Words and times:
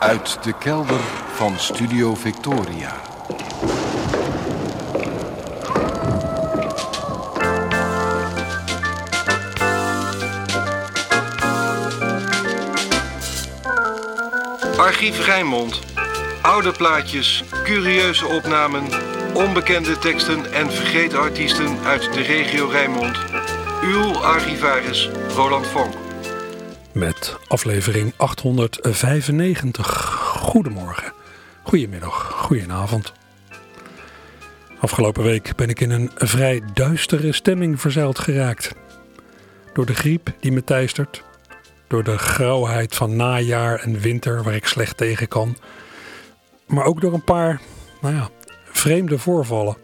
Uit 0.00 0.44
de 0.44 0.52
kelder 0.58 1.00
van 1.34 1.58
Studio 1.58 2.14
Victoria. 2.14 3.00
Archief 14.76 15.24
Rijnmond. 15.24 15.80
Oude 16.42 16.72
plaatjes, 16.72 17.44
curieuze 17.64 18.26
opnamen, 18.26 18.88
onbekende 19.34 19.98
teksten 19.98 20.52
en 20.52 20.72
vergeten 20.72 21.20
artiesten 21.20 21.78
uit 21.84 22.12
de 22.12 22.20
regio 22.20 22.66
Rijnmond. 22.68 23.18
Uw 23.82 24.16
archivaris 24.16 25.10
Roland 25.34 25.66
Vonk. 25.66 26.09
Met 26.92 27.36
aflevering 27.48 28.12
895. 28.16 29.86
Goedemorgen, 30.38 31.12
goedemiddag, 31.62 32.32
goedenavond. 32.32 33.12
Afgelopen 34.80 35.22
week 35.22 35.56
ben 35.56 35.68
ik 35.68 35.80
in 35.80 35.90
een 35.90 36.10
vrij 36.14 36.62
duistere 36.74 37.32
stemming 37.32 37.80
verzeild 37.80 38.18
geraakt. 38.18 38.74
Door 39.72 39.86
de 39.86 39.94
griep 39.94 40.32
die 40.40 40.52
me 40.52 40.64
teistert, 40.64 41.22
door 41.86 42.04
de 42.04 42.18
grauwheid 42.18 42.94
van 42.94 43.16
najaar 43.16 43.78
en 43.80 44.00
winter 44.00 44.42
waar 44.42 44.54
ik 44.54 44.66
slecht 44.66 44.96
tegen 44.96 45.28
kan, 45.28 45.56
maar 46.66 46.84
ook 46.84 47.00
door 47.00 47.12
een 47.12 47.24
paar, 47.24 47.60
nou 48.00 48.14
ja, 48.14 48.28
vreemde 48.64 49.18
voorvallen. 49.18 49.76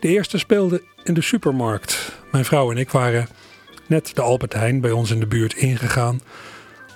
De 0.00 0.08
eerste 0.08 0.38
speelde 0.38 0.82
in 1.02 1.14
de 1.14 1.22
supermarkt. 1.22 2.12
Mijn 2.32 2.44
vrouw 2.44 2.70
en 2.70 2.76
ik 2.76 2.90
waren 2.90 3.28
net 3.86 4.14
de 4.14 4.22
Albert 4.22 4.52
Heijn 4.52 4.80
bij 4.80 4.90
ons 4.90 5.10
in 5.10 5.20
de 5.20 5.26
buurt 5.26 5.54
ingegaan. 5.54 6.20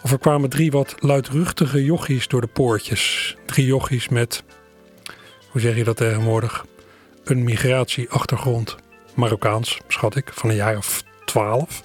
Of 0.03 0.13
er 0.13 0.19
kwamen 0.19 0.51
drie 0.51 0.71
wat 0.71 0.95
luidruchtige 0.99 1.85
jochies 1.85 2.29
door 2.29 2.41
de 2.41 2.47
poortjes. 2.47 3.37
Drie 3.47 3.67
jochies 3.67 4.09
met, 4.09 4.43
hoe 5.51 5.61
zeg 5.61 5.77
je 5.77 5.85
dat 5.85 5.97
tegenwoordig, 5.97 6.67
een 7.25 7.45
migratieachtergrond. 7.45 8.77
Marokkaans, 9.15 9.79
schat 9.89 10.17
ik, 10.17 10.31
van 10.33 10.51
een 10.51 10.57
jaar 10.57 10.77
of 10.77 11.03
twaalf. 11.25 11.83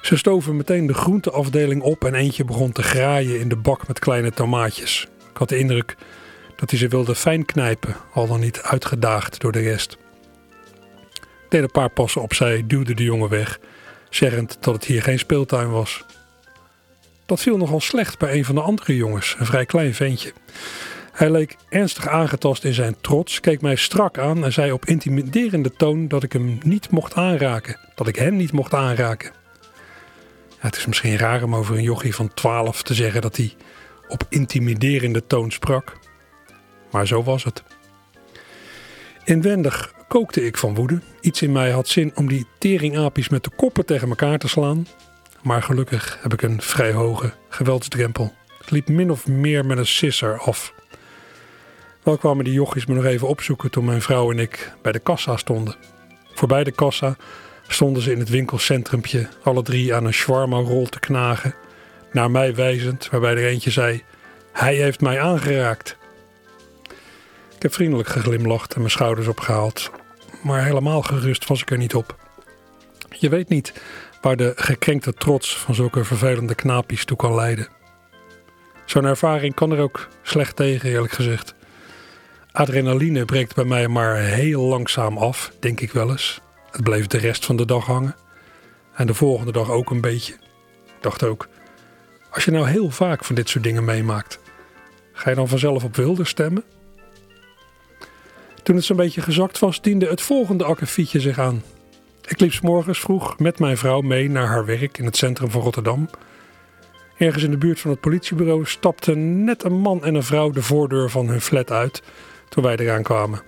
Ze 0.00 0.16
stoven 0.16 0.56
meteen 0.56 0.86
de 0.86 0.94
groenteafdeling 0.94 1.82
op 1.82 2.04
en 2.04 2.14
eentje 2.14 2.44
begon 2.44 2.72
te 2.72 2.82
graaien 2.82 3.40
in 3.40 3.48
de 3.48 3.56
bak 3.56 3.88
met 3.88 3.98
kleine 3.98 4.30
tomaatjes. 4.30 5.06
Ik 5.30 5.36
had 5.36 5.48
de 5.48 5.58
indruk 5.58 5.96
dat 6.56 6.70
hij 6.70 6.78
ze 6.78 6.88
wilde 6.88 7.14
fijn 7.14 7.44
knijpen, 7.44 7.96
al 8.12 8.26
dan 8.26 8.40
niet 8.40 8.60
uitgedaagd 8.62 9.40
door 9.40 9.52
de 9.52 9.60
rest. 9.60 9.96
Ik 11.14 11.52
deed 11.52 11.62
een 11.62 11.70
paar 11.70 11.90
passen 11.90 12.22
opzij, 12.22 12.62
duwde 12.66 12.94
de 12.94 13.02
jongen 13.02 13.28
weg, 13.28 13.58
zeggend 14.10 14.56
dat 14.60 14.74
het 14.74 14.84
hier 14.84 15.02
geen 15.02 15.18
speeltuin 15.18 15.70
was. 15.70 16.04
Dat 17.26 17.40
viel 17.40 17.56
nogal 17.56 17.80
slecht 17.80 18.18
bij 18.18 18.34
een 18.34 18.44
van 18.44 18.54
de 18.54 18.60
andere 18.60 18.96
jongens, 18.96 19.36
een 19.38 19.46
vrij 19.46 19.66
klein 19.66 19.94
ventje. 19.94 20.32
Hij 21.12 21.30
leek 21.30 21.56
ernstig 21.68 22.08
aangetast 22.08 22.64
in 22.64 22.74
zijn 22.74 22.96
trots, 23.00 23.40
keek 23.40 23.60
mij 23.60 23.76
strak 23.76 24.18
aan 24.18 24.44
en 24.44 24.52
zei 24.52 24.72
op 24.72 24.84
intimiderende 24.84 25.72
toon 25.72 26.08
dat 26.08 26.22
ik 26.22 26.32
hem 26.32 26.58
niet 26.62 26.90
mocht 26.90 27.14
aanraken, 27.14 27.78
dat 27.94 28.08
ik 28.08 28.16
hem 28.16 28.36
niet 28.36 28.52
mocht 28.52 28.74
aanraken. 28.74 29.32
Het 30.58 30.76
is 30.76 30.86
misschien 30.86 31.18
raar 31.18 31.42
om 31.42 31.54
over 31.54 31.76
een 31.76 31.82
jochie 31.82 32.14
van 32.14 32.34
12 32.34 32.82
te 32.82 32.94
zeggen 32.94 33.20
dat 33.20 33.36
hij 33.36 33.54
op 34.08 34.26
intimiderende 34.28 35.26
toon 35.26 35.50
sprak. 35.50 35.98
Maar 36.90 37.06
zo 37.06 37.22
was 37.22 37.44
het. 37.44 37.62
Inwendig 39.24 39.92
kookte 40.08 40.46
ik 40.46 40.56
van 40.56 40.74
woede. 40.74 41.00
Iets 41.20 41.42
in 41.42 41.52
mij 41.52 41.70
had 41.70 41.88
zin 41.88 42.12
om 42.14 42.28
die 42.28 42.46
teringapies 42.58 43.28
met 43.28 43.44
de 43.44 43.50
koppen 43.56 43.86
tegen 43.86 44.08
elkaar 44.08 44.38
te 44.38 44.48
slaan. 44.48 44.86
Maar 45.42 45.62
gelukkig 45.62 46.18
heb 46.22 46.32
ik 46.32 46.42
een 46.42 46.62
vrij 46.62 46.92
hoge 46.92 47.32
geweldsdrempel. 47.48 48.34
Het 48.58 48.70
liep 48.70 48.88
min 48.88 49.10
of 49.10 49.26
meer 49.26 49.66
met 49.66 49.78
een 49.78 49.86
sisser 49.86 50.38
af. 50.38 50.74
Wel 52.02 52.16
kwamen 52.18 52.44
die 52.44 52.52
jochies 52.52 52.86
me 52.86 52.94
nog 52.94 53.04
even 53.04 53.28
opzoeken 53.28 53.70
toen 53.70 53.84
mijn 53.84 54.02
vrouw 54.02 54.30
en 54.30 54.38
ik 54.38 54.72
bij 54.82 54.92
de 54.92 54.98
kassa 54.98 55.36
stonden. 55.36 55.74
Voorbij 56.34 56.64
de 56.64 56.70
kassa 56.70 57.16
stonden 57.68 58.02
ze 58.02 58.12
in 58.12 58.18
het 58.18 58.28
winkelcentrumpje 58.28 59.28
alle 59.42 59.62
drie 59.62 59.94
aan 59.94 60.04
een 60.04 60.12
shawarma-rol 60.12 60.86
te 60.86 61.00
knagen. 61.00 61.54
Naar 62.12 62.30
mij 62.30 62.54
wijzend, 62.54 63.08
waarbij 63.10 63.30
er 63.30 63.46
eentje 63.46 63.70
zei: 63.70 64.02
Hij 64.52 64.74
heeft 64.74 65.00
mij 65.00 65.20
aangeraakt. 65.20 65.96
Vriendelijk 67.70 68.08
geglimlacht 68.08 68.74
en 68.74 68.78
mijn 68.80 68.90
schouders 68.90 69.26
opgehaald, 69.26 69.90
maar 70.42 70.64
helemaal 70.64 71.02
gerust 71.02 71.46
was 71.46 71.60
ik 71.60 71.70
er 71.70 71.78
niet 71.78 71.94
op. 71.94 72.16
Je 73.10 73.28
weet 73.28 73.48
niet 73.48 73.72
waar 74.20 74.36
de 74.36 74.52
gekrenkte 74.56 75.12
trots 75.12 75.58
van 75.58 75.74
zulke 75.74 76.04
vervelende 76.04 76.54
knapies 76.54 77.04
toe 77.04 77.16
kan 77.16 77.34
leiden. 77.34 77.68
Zo'n 78.84 79.04
ervaring 79.04 79.54
kan 79.54 79.72
er 79.72 79.80
ook 79.80 80.08
slecht 80.22 80.56
tegen, 80.56 80.90
eerlijk 80.90 81.12
gezegd. 81.12 81.54
Adrenaline 82.52 83.24
breekt 83.24 83.54
bij 83.54 83.64
mij 83.64 83.88
maar 83.88 84.16
heel 84.16 84.62
langzaam 84.62 85.18
af, 85.18 85.52
denk 85.60 85.80
ik 85.80 85.92
wel 85.92 86.10
eens. 86.10 86.40
Het 86.70 86.82
bleef 86.82 87.06
de 87.06 87.18
rest 87.18 87.44
van 87.44 87.56
de 87.56 87.64
dag 87.64 87.86
hangen. 87.86 88.14
En 88.94 89.06
de 89.06 89.14
volgende 89.14 89.52
dag 89.52 89.70
ook 89.70 89.90
een 89.90 90.00
beetje. 90.00 90.32
Ik 90.32 91.02
dacht 91.02 91.22
ook, 91.22 91.48
als 92.30 92.44
je 92.44 92.50
nou 92.50 92.68
heel 92.68 92.90
vaak 92.90 93.24
van 93.24 93.34
dit 93.34 93.48
soort 93.48 93.64
dingen 93.64 93.84
meemaakt, 93.84 94.38
ga 95.12 95.30
je 95.30 95.36
dan 95.36 95.48
vanzelf 95.48 95.84
op 95.84 95.96
wilde 95.96 96.24
stemmen? 96.24 96.64
Toen 98.66 98.76
het 98.76 98.84
zo'n 98.84 98.96
beetje 98.96 99.20
gezakt 99.20 99.58
was, 99.58 99.80
diende 99.80 100.06
het 100.06 100.22
volgende 100.22 100.64
akkefietje 100.64 101.20
zich 101.20 101.38
aan. 101.38 101.62
Ik 102.28 102.40
liep 102.40 102.52
s 102.52 102.60
morgens 102.60 103.00
vroeg 103.00 103.38
met 103.38 103.58
mijn 103.58 103.76
vrouw 103.76 104.00
mee 104.00 104.30
naar 104.30 104.46
haar 104.46 104.64
werk 104.64 104.98
in 104.98 105.04
het 105.04 105.16
centrum 105.16 105.50
van 105.50 105.60
Rotterdam. 105.60 106.08
Ergens 107.18 107.42
in 107.42 107.50
de 107.50 107.58
buurt 107.58 107.80
van 107.80 107.90
het 107.90 108.00
politiebureau 108.00 108.64
stapten 108.64 109.44
net 109.44 109.64
een 109.64 109.80
man 109.80 110.04
en 110.04 110.14
een 110.14 110.22
vrouw 110.22 110.50
de 110.50 110.62
voordeur 110.62 111.10
van 111.10 111.28
hun 111.28 111.40
flat 111.40 111.70
uit 111.70 112.02
toen 112.48 112.62
wij 112.62 112.76
eraan 112.76 113.02
kwamen. 113.02 113.42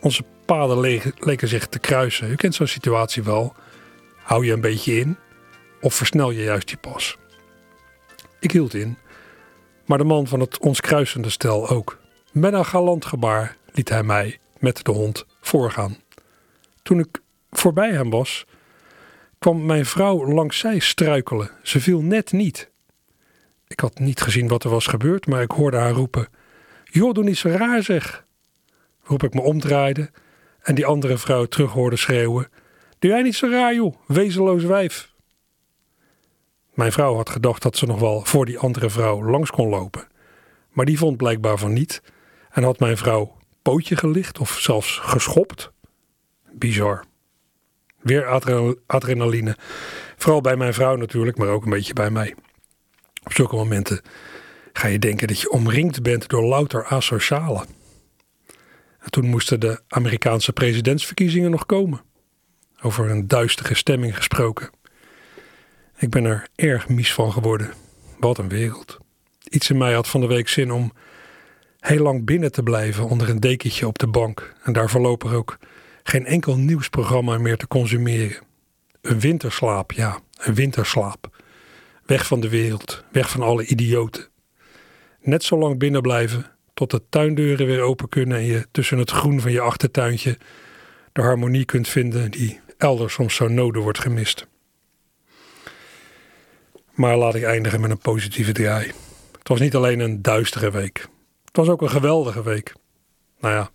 Onze 0.00 0.24
paden 0.44 0.80
leken 1.18 1.48
zich 1.48 1.66
te 1.66 1.78
kruisen. 1.78 2.30
U 2.30 2.34
kent 2.34 2.54
zo'n 2.54 2.66
situatie 2.66 3.22
wel. 3.22 3.54
Hou 4.16 4.46
je 4.46 4.52
een 4.52 4.60
beetje 4.60 4.98
in 4.98 5.16
of 5.80 5.94
versnel 5.94 6.30
je 6.30 6.42
juist 6.42 6.68
die 6.68 6.76
pas? 6.76 7.18
Ik 8.40 8.50
hield 8.50 8.74
in, 8.74 8.98
maar 9.86 9.98
de 9.98 10.04
man 10.04 10.26
van 10.26 10.40
het 10.40 10.58
ons 10.58 10.80
kruisende 10.80 11.30
stel 11.30 11.68
ook. 11.68 11.98
Met 12.32 12.52
een 12.52 12.64
galant 12.64 13.04
gebaar 13.04 13.56
liet 13.72 13.88
hij 13.88 14.02
mij 14.02 14.38
met 14.64 14.84
de 14.84 14.92
hond 14.92 15.26
voorgaan. 15.40 15.96
Toen 16.82 16.98
ik 16.98 17.20
voorbij 17.50 17.90
hem 17.90 18.10
was, 18.10 18.46
kwam 19.38 19.66
mijn 19.66 19.86
vrouw 19.86 20.32
langs 20.32 20.58
zij 20.58 20.78
struikelen. 20.78 21.50
Ze 21.62 21.80
viel 21.80 22.00
net 22.00 22.32
niet. 22.32 22.70
Ik 23.66 23.80
had 23.80 23.98
niet 23.98 24.20
gezien 24.20 24.48
wat 24.48 24.64
er 24.64 24.70
was 24.70 24.86
gebeurd, 24.86 25.26
maar 25.26 25.42
ik 25.42 25.50
hoorde 25.50 25.76
haar 25.76 25.92
roepen: 25.92 26.28
Joh, 26.84 27.12
doe 27.12 27.24
niet 27.24 27.38
zo 27.38 27.48
raar 27.48 27.82
zeg. 27.82 28.24
Waarop 29.00 29.22
ik 29.22 29.34
me 29.34 29.40
omdraaide 29.40 30.10
en 30.62 30.74
die 30.74 30.86
andere 30.86 31.18
vrouw 31.18 31.44
terug 31.44 31.72
hoorde 31.72 31.96
schreeuwen: 31.96 32.48
Doe 32.98 33.10
jij 33.10 33.22
niet 33.22 33.34
zo 33.34 33.48
raar, 33.48 33.74
joh, 33.74 33.94
wezenloos 34.06 34.64
wijf. 34.64 35.12
Mijn 36.74 36.92
vrouw 36.92 37.14
had 37.14 37.30
gedacht 37.30 37.62
dat 37.62 37.76
ze 37.76 37.86
nog 37.86 38.00
wel 38.00 38.24
voor 38.24 38.46
die 38.46 38.58
andere 38.58 38.90
vrouw 38.90 39.24
langs 39.24 39.50
kon 39.50 39.68
lopen, 39.68 40.06
maar 40.70 40.84
die 40.84 40.98
vond 40.98 41.16
blijkbaar 41.16 41.58
van 41.58 41.72
niet 41.72 42.02
en 42.50 42.62
had 42.62 42.78
mijn 42.78 42.96
vrouw 42.96 43.36
pootje 43.64 43.96
gelicht 43.96 44.38
of 44.38 44.58
zelfs 44.58 44.98
geschopt. 44.98 45.72
Bizar. 46.52 47.04
Weer 48.00 48.26
adrenaline. 48.86 49.56
Vooral 50.16 50.40
bij 50.40 50.56
mijn 50.56 50.74
vrouw 50.74 50.96
natuurlijk, 50.96 51.38
maar 51.38 51.48
ook 51.48 51.64
een 51.64 51.70
beetje 51.70 51.92
bij 51.92 52.10
mij. 52.10 52.34
Op 53.24 53.32
zulke 53.32 53.56
momenten 53.56 54.00
ga 54.72 54.88
je 54.88 54.98
denken 54.98 55.26
dat 55.26 55.40
je 55.40 55.50
omringd 55.50 56.02
bent 56.02 56.28
door 56.28 56.44
louter 56.44 56.84
asocialen. 56.84 57.66
En 58.98 59.10
toen 59.10 59.26
moesten 59.26 59.60
de 59.60 59.80
Amerikaanse 59.88 60.52
presidentsverkiezingen 60.52 61.50
nog 61.50 61.66
komen. 61.66 62.00
Over 62.82 63.10
een 63.10 63.28
duistere 63.28 63.74
stemming 63.74 64.16
gesproken. 64.16 64.70
Ik 65.96 66.10
ben 66.10 66.24
er 66.24 66.48
erg 66.54 66.88
mies 66.88 67.12
van 67.14 67.32
geworden. 67.32 67.72
Wat 68.18 68.38
een 68.38 68.48
wereld. 68.48 68.98
Iets 69.48 69.70
in 69.70 69.78
mij 69.78 69.92
had 69.92 70.08
van 70.08 70.20
de 70.20 70.26
week 70.26 70.48
zin 70.48 70.72
om 70.72 70.92
heel 71.86 72.02
lang 72.02 72.24
binnen 72.24 72.52
te 72.52 72.62
blijven 72.62 73.08
onder 73.08 73.28
een 73.28 73.40
dekentje 73.40 73.86
op 73.86 73.98
de 73.98 74.06
bank 74.06 74.54
en 74.62 74.72
daar 74.72 74.90
voorlopig 74.90 75.32
ook 75.32 75.58
geen 76.02 76.26
enkel 76.26 76.56
nieuwsprogramma 76.56 77.38
meer 77.38 77.56
te 77.56 77.66
consumeren. 77.66 78.42
Een 79.00 79.20
winterslaap, 79.20 79.92
ja, 79.92 80.18
een 80.38 80.54
winterslaap. 80.54 81.42
Weg 82.06 82.26
van 82.26 82.40
de 82.40 82.48
wereld, 82.48 83.04
weg 83.12 83.30
van 83.30 83.42
alle 83.42 83.66
idioten. 83.66 84.28
Net 85.20 85.44
zo 85.44 85.58
lang 85.58 85.78
binnen 85.78 86.02
blijven 86.02 86.46
tot 86.74 86.90
de 86.90 87.02
tuindeuren 87.08 87.66
weer 87.66 87.80
open 87.80 88.08
kunnen 88.08 88.38
en 88.38 88.44
je 88.44 88.66
tussen 88.70 88.98
het 88.98 89.10
groen 89.10 89.40
van 89.40 89.52
je 89.52 89.60
achtertuintje 89.60 90.38
de 91.12 91.20
harmonie 91.20 91.64
kunt 91.64 91.88
vinden 91.88 92.30
die 92.30 92.60
elders 92.78 93.14
soms 93.14 93.34
zo 93.34 93.48
nodig 93.48 93.82
wordt 93.82 93.98
gemist. 93.98 94.46
Maar 96.90 97.16
laat 97.16 97.34
ik 97.34 97.42
eindigen 97.42 97.80
met 97.80 97.90
een 97.90 97.98
positieve 97.98 98.52
draai. 98.52 98.92
Het 99.38 99.48
was 99.48 99.60
niet 99.60 99.74
alleen 99.74 100.00
een 100.00 100.22
duistere 100.22 100.70
week. 100.70 101.12
Het 101.54 101.66
was 101.66 101.74
ook 101.74 101.82
een 101.82 101.90
geweldige 101.90 102.42
week. 102.42 102.74
Nou 103.40 103.54
ja, 103.54 103.70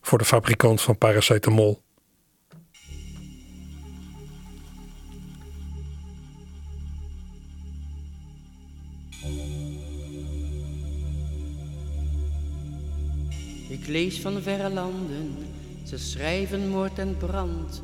voor 0.00 0.18
de 0.18 0.24
fabrikant 0.24 0.80
van 0.80 0.98
paracetamol. 0.98 1.82
Ik 13.68 13.86
lees 13.86 14.20
van 14.20 14.42
verre 14.42 14.70
landen, 14.70 15.36
ze 15.86 15.98
schrijven 15.98 16.68
moord 16.68 16.98
en 16.98 17.16
brand. 17.16 17.82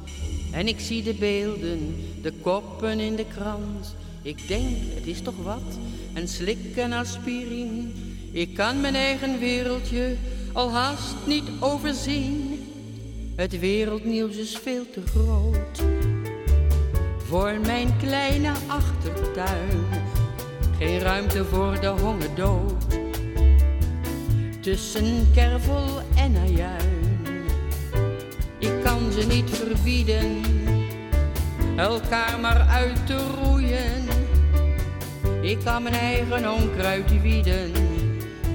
En 0.53 0.69
ik 0.69 0.81
zie 0.81 1.03
de 1.03 1.15
beelden, 1.15 1.97
de 2.23 2.33
koppen 2.33 3.01
in 3.01 3.17
de 3.17 3.27
krant. 3.27 3.95
Ik 4.23 4.49
denk, 4.49 4.77
het 4.95 5.07
is 5.07 5.23
toch 5.23 5.43
wat, 5.43 5.79
en 6.13 6.29
slikken 6.29 6.93
aspirine 6.93 8.13
ik 8.35 8.55
kan 8.55 8.81
mijn 8.81 8.95
eigen 8.95 9.39
wereldje 9.39 10.17
al 10.53 10.71
haast 10.71 11.15
niet 11.27 11.45
overzien. 11.61 12.67
Het 13.37 13.59
wereldnieuws 13.59 14.37
is 14.37 14.59
veel 14.59 14.91
te 14.91 15.03
groot 15.07 15.83
voor 17.27 17.53
mijn 17.67 17.97
kleine 17.97 18.53
achtertuin. 18.67 19.85
Geen 20.79 20.99
ruimte 20.99 21.45
voor 21.45 21.81
de 21.81 21.87
hongerdood. 21.87 22.99
Tussen 24.61 25.31
kervel 25.35 26.01
en 26.17 26.37
ajuin. 26.37 27.19
Ik 28.59 28.83
kan 28.85 29.13
ze 29.13 29.27
niet 29.27 29.51
verbieden, 29.51 30.43
elkaar 31.77 32.41
maar 32.41 32.61
uit 32.61 33.07
te 33.07 33.19
roeien. 33.43 34.05
Ik 35.41 35.59
kan 35.65 35.83
mijn 35.83 35.95
eigen 35.95 36.53
onkruid 36.53 37.23
wieden 37.23 37.94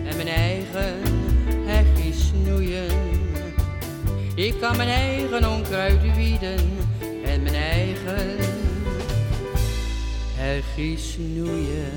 en 0.09 0.15
mijn 0.15 0.27
eigen 0.27 1.01
hegje 1.65 2.13
snoeien. 2.13 2.91
Ik 4.35 4.59
kan 4.59 4.77
mijn 4.77 4.89
eigen 4.89 5.49
onkruid 5.51 6.15
wieden 6.15 6.59
en 7.25 7.43
mijn 7.43 7.55
eigen 7.55 8.37
hegje 10.35 10.97
snoeien. 10.97 11.91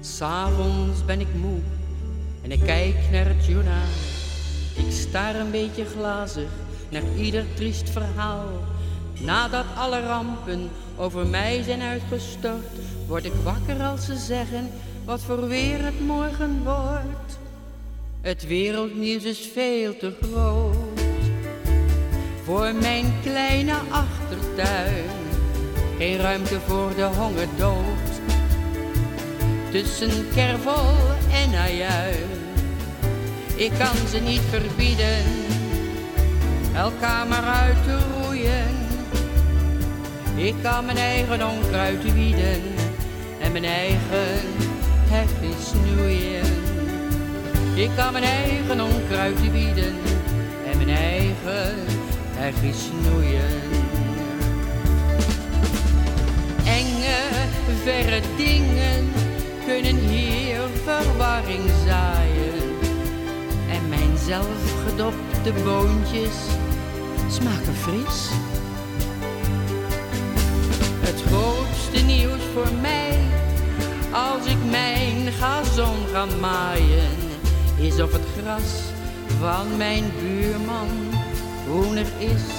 S'avonds 0.00 1.04
ben 1.04 1.20
ik 1.20 1.34
moe 1.34 1.58
en 2.42 2.52
ik 2.52 2.60
kijk 2.60 2.96
naar 3.12 3.26
het 3.26 3.46
journaal. 3.46 3.92
Ik 4.76 4.92
staar 4.92 5.34
een 5.34 5.50
beetje 5.50 5.84
glazig 5.84 6.48
naar 6.90 7.02
ieder 7.16 7.44
triest 7.54 7.90
verhaal. 7.90 8.48
Nadat 9.20 9.64
alle 9.76 10.00
rampen 10.00 10.68
over 10.96 11.26
mij 11.26 11.62
zijn 11.62 11.80
uitgestort, 11.80 12.66
word 13.06 13.24
ik 13.24 13.32
wakker 13.44 13.82
als 13.82 14.04
ze 14.04 14.16
zeggen 14.16 14.70
wat 15.06 15.20
voor 15.20 15.48
weer 15.48 15.84
het 15.84 16.00
morgen 16.00 16.62
wordt. 16.64 17.38
Het 18.20 18.46
wereldnieuws 18.46 19.22
is 19.22 19.50
veel 19.52 19.96
te 19.96 20.12
groot 20.22 20.76
voor 22.44 22.74
mijn 22.74 23.14
kleine 23.22 23.74
achtertuin. 23.90 25.04
Geen 25.98 26.16
ruimte 26.16 26.60
voor 26.60 26.94
de 26.96 27.04
hongerdood. 27.04 28.10
Tussen 29.70 30.28
kervel 30.34 30.94
en 31.32 31.54
ajuin. 31.54 32.28
Ik 33.54 33.72
kan 33.78 34.08
ze 34.08 34.18
niet 34.18 34.42
verbieden, 34.50 35.24
elkaar 36.74 37.26
maar 37.26 37.44
uit 37.44 37.84
te 37.84 37.98
roeien. 38.14 38.74
Ik 40.36 40.54
kan 40.62 40.84
mijn 40.84 40.96
eigen 40.96 41.48
onkruid 41.48 42.12
wieden 42.12 42.62
en 43.40 43.52
mijn 43.52 43.64
eigen 43.64 44.75
hegje 45.08 45.52
snoeien. 45.60 46.74
Ik 47.74 47.90
kan 47.96 48.12
mijn 48.12 48.24
eigen 48.24 48.80
onkruid 48.80 49.52
bieden 49.52 49.94
en 50.70 50.76
mijn 50.76 50.96
eigen 50.96 51.74
hegje 52.34 52.72
snoeien. 52.72 53.60
Enge, 56.64 57.18
verre 57.82 58.20
dingen 58.36 59.12
kunnen 59.66 59.96
hier 59.96 60.60
verwarring 60.84 61.70
zaaien. 61.86 62.76
En 63.70 63.88
mijn 63.88 64.16
zelfgedopte 64.24 65.52
boontjes 65.64 66.36
smaken 67.30 67.74
fris. 67.74 68.30
Het 71.00 71.22
grootste 71.26 72.04
nieuws 72.04 72.42
voor 72.54 72.72
mij, 72.80 73.18
als 74.12 74.46
ik 74.46 74.70
mijn 74.70 74.85
gazon 75.40 75.96
ga 76.12 76.26
maaien, 76.40 77.16
is 77.76 78.00
of 78.00 78.12
het 78.12 78.26
gras 78.38 78.72
van 79.40 79.76
mijn 79.76 80.04
buurman 80.20 80.88
groener 81.64 82.06
is. 82.18 82.54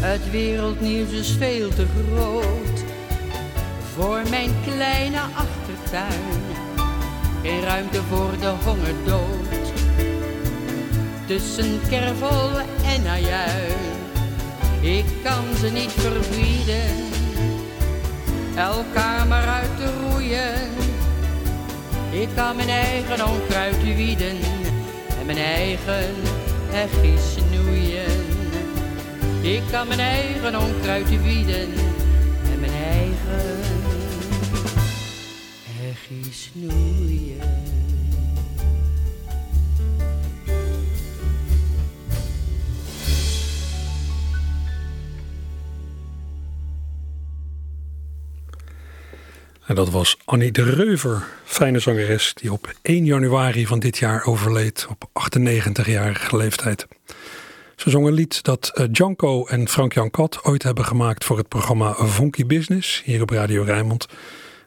Het 0.00 0.30
wereldnieuws 0.30 1.10
is 1.10 1.30
veel 1.30 1.68
te 1.68 1.86
groot 1.96 2.84
voor 3.94 4.20
mijn 4.30 4.50
kleine 4.64 5.20
achtertuin. 5.20 6.40
Geen 7.42 7.60
ruimte 7.62 8.02
voor 8.02 8.30
de 8.40 8.52
hongerdood. 8.64 9.72
Tussen 11.26 11.80
kervel 11.88 12.50
en 12.84 13.06
ajuin. 13.06 13.94
Ik 14.80 15.04
kan 15.22 15.44
ze 15.60 15.70
niet 15.70 15.92
verbieden. 15.92 17.12
Elkaar 18.56 19.26
maar 19.26 19.46
uit 19.46 19.76
te 19.76 19.92
roeien. 20.00 20.83
Ik 22.14 22.28
kan 22.34 22.56
mijn 22.56 22.68
eigen 22.68 23.26
onkruid 23.28 23.82
wieden. 23.82 24.36
En 25.20 25.26
mijn 25.26 25.38
eigen 25.38 26.14
hegje 26.68 27.18
snoeien. 27.18 28.24
Ik 29.42 29.62
kan 29.70 29.88
mijn 29.88 30.00
eigen 30.00 30.60
onkruid 30.60 31.22
wieden. 31.22 31.72
En 32.52 32.60
mijn 32.60 32.72
eigen 32.72 33.60
hegje 35.64 36.32
snoeien. 36.32 37.23
En 49.66 49.74
dat 49.74 49.90
was 49.90 50.16
Annie 50.24 50.52
de 50.52 50.62
Reuver, 50.62 51.26
fijne 51.44 51.78
zangeres 51.78 52.34
die 52.34 52.52
op 52.52 52.72
1 52.82 53.04
januari 53.04 53.66
van 53.66 53.78
dit 53.78 53.98
jaar 53.98 54.24
overleed 54.24 54.86
op 54.90 55.28
98-jarige 55.32 56.36
leeftijd. 56.36 56.86
Ze 57.76 57.90
zong 57.90 58.06
een 58.06 58.12
lied 58.12 58.42
dat 58.42 58.70
eh, 58.74 58.86
Janko 58.92 59.46
en 59.46 59.68
Frank-Jan 59.68 60.10
Kat 60.10 60.44
ooit 60.44 60.62
hebben 60.62 60.84
gemaakt 60.84 61.24
voor 61.24 61.38
het 61.38 61.48
programma 61.48 61.94
Funky 61.94 62.46
Business 62.46 63.02
hier 63.04 63.22
op 63.22 63.30
Radio 63.30 63.62
Rijnmond. 63.62 64.06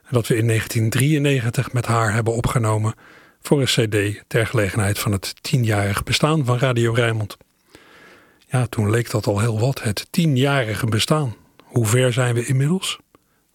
En 0.03 0.13
dat 0.13 0.27
we 0.27 0.37
in 0.37 0.47
1993 0.47 1.73
met 1.73 1.85
haar 1.85 2.13
hebben 2.13 2.33
opgenomen 2.33 2.93
voor 3.41 3.61
een 3.61 3.65
cd 3.65 4.23
ter 4.27 4.47
gelegenheid 4.47 4.99
van 4.99 5.11
het 5.11 5.43
tienjarig 5.43 6.03
bestaan 6.03 6.45
van 6.45 6.57
Radio 6.57 6.93
Rijnmond. 6.93 7.37
Ja, 8.47 8.65
toen 8.65 8.89
leek 8.89 9.11
dat 9.11 9.27
al 9.27 9.39
heel 9.39 9.59
wat, 9.59 9.83
het 9.83 10.07
tienjarige 10.09 10.85
bestaan. 10.85 11.35
Hoe 11.63 11.85
ver 11.85 12.13
zijn 12.13 12.35
we 12.35 12.45
inmiddels? 12.45 12.99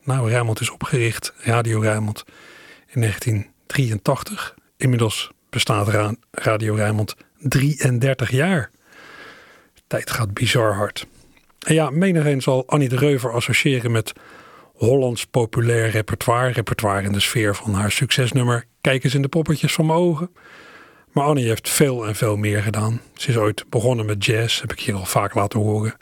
Nou, 0.05 0.31
Rijnmond 0.31 0.61
is 0.61 0.71
opgericht, 0.71 1.33
Radio 1.37 1.81
Rijnmond, 1.81 2.25
in 2.89 3.01
1983. 3.01 4.55
Inmiddels 4.77 5.31
bestaat 5.51 6.17
Radio 6.31 6.75
Rijnmond 6.75 7.17
33 7.39 8.31
jaar. 8.31 8.71
tijd 9.87 10.11
gaat 10.11 10.35
bizar 10.35 10.75
hard. 10.75 11.07
En 11.67 11.75
ja, 11.75 11.91
menigeen 11.91 12.43
zal 12.43 12.67
Annie 12.67 12.89
de 12.89 12.97
Reuver 12.97 13.33
associëren 13.33 13.93
met 13.93 14.13
Hollands 14.75 15.25
populair 15.27 15.91
repertoire. 15.91 16.53
Repertoire 16.53 17.07
in 17.07 17.13
de 17.13 17.21
sfeer 17.21 17.55
van 17.55 17.75
haar 17.75 17.91
succesnummer 17.91 18.67
Kijk 18.83 19.05
eens 19.05 19.15
in 19.15 19.23
de 19.23 19.29
poppetjes 19.29 19.73
van 19.73 19.87
mijn 19.87 19.99
ogen. 19.99 20.31
Maar 21.13 21.25
Annie 21.25 21.47
heeft 21.47 21.69
veel 21.69 22.07
en 22.07 22.15
veel 22.15 22.37
meer 22.37 22.63
gedaan. 22.63 23.01
Ze 23.15 23.29
is 23.29 23.37
ooit 23.37 23.65
begonnen 23.69 24.07
met 24.07 24.25
jazz, 24.25 24.61
heb 24.61 24.73
ik 24.73 24.81
hier 24.81 24.95
al 24.95 25.05
vaak 25.05 25.35
laten 25.35 25.61
horen. 25.61 25.97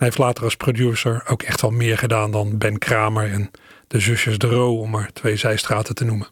Hij 0.00 0.08
heeft 0.08 0.20
later 0.20 0.44
als 0.44 0.56
producer 0.56 1.22
ook 1.26 1.42
echt 1.42 1.60
wel 1.60 1.70
meer 1.70 1.98
gedaan 1.98 2.30
dan 2.30 2.58
Ben 2.58 2.78
Kramer 2.78 3.30
en 3.30 3.50
de 3.86 4.00
zusjes 4.00 4.38
De 4.38 4.46
Roo, 4.46 4.78
om 4.78 4.90
maar 4.90 5.12
twee 5.12 5.36
zijstraten 5.36 5.94
te 5.94 6.04
noemen. 6.04 6.28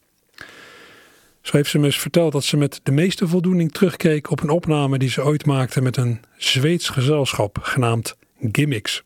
Zo 1.41 1.57
heeft 1.57 1.71
ze 1.71 1.79
me 1.79 1.87
eens 1.87 1.99
verteld 1.99 2.33
dat 2.33 2.45
ze 2.45 2.57
met 2.57 2.81
de 2.83 2.93
meeste 2.93 3.29
voldoening 3.29 3.73
terugkeek 3.73 4.31
op 4.31 4.43
een 4.43 4.51
opname 4.51 4.99
die 4.99 5.11
ze 5.11 5.25
ooit 5.25 5.47
maakte 5.47 5.81
met 5.81 5.97
een 5.97 6.21
Zweeds 6.37 6.89
gezelschap 6.89 7.59
genaamd 7.63 8.17
Gimmicks. 8.53 9.03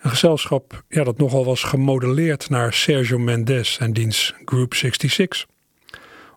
Een 0.00 0.10
gezelschap 0.10 0.82
ja, 0.88 1.04
dat 1.04 1.18
nogal 1.18 1.44
was 1.44 1.62
gemodelleerd 1.62 2.48
naar 2.48 2.72
Sergio 2.72 3.18
Mendes 3.18 3.78
en 3.78 3.92
diens 3.92 4.34
Group 4.44 4.74
66. 4.74 5.46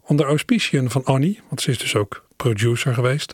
Onder 0.01 0.25
auspiciën 0.25 0.89
van 0.89 1.03
Annie, 1.03 1.41
want 1.47 1.61
ze 1.61 1.69
is 1.69 1.77
dus 1.77 1.95
ook 1.95 2.25
producer 2.35 2.93
geweest, 2.93 3.33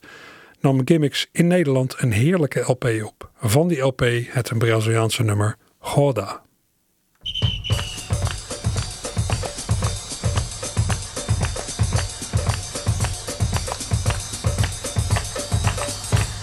nam 0.61 0.81
Gimmicks 0.85 1.29
in 1.31 1.47
Nederland 1.47 1.95
een 1.97 2.11
heerlijke 2.11 2.59
LP 2.59 2.85
op. 3.03 3.29
Van 3.39 3.67
die 3.67 3.81
LP 3.81 4.05
het 4.27 4.49
een 4.49 4.57
Braziliaanse 4.57 5.23
nummer 5.23 5.55
Goda. 5.79 6.41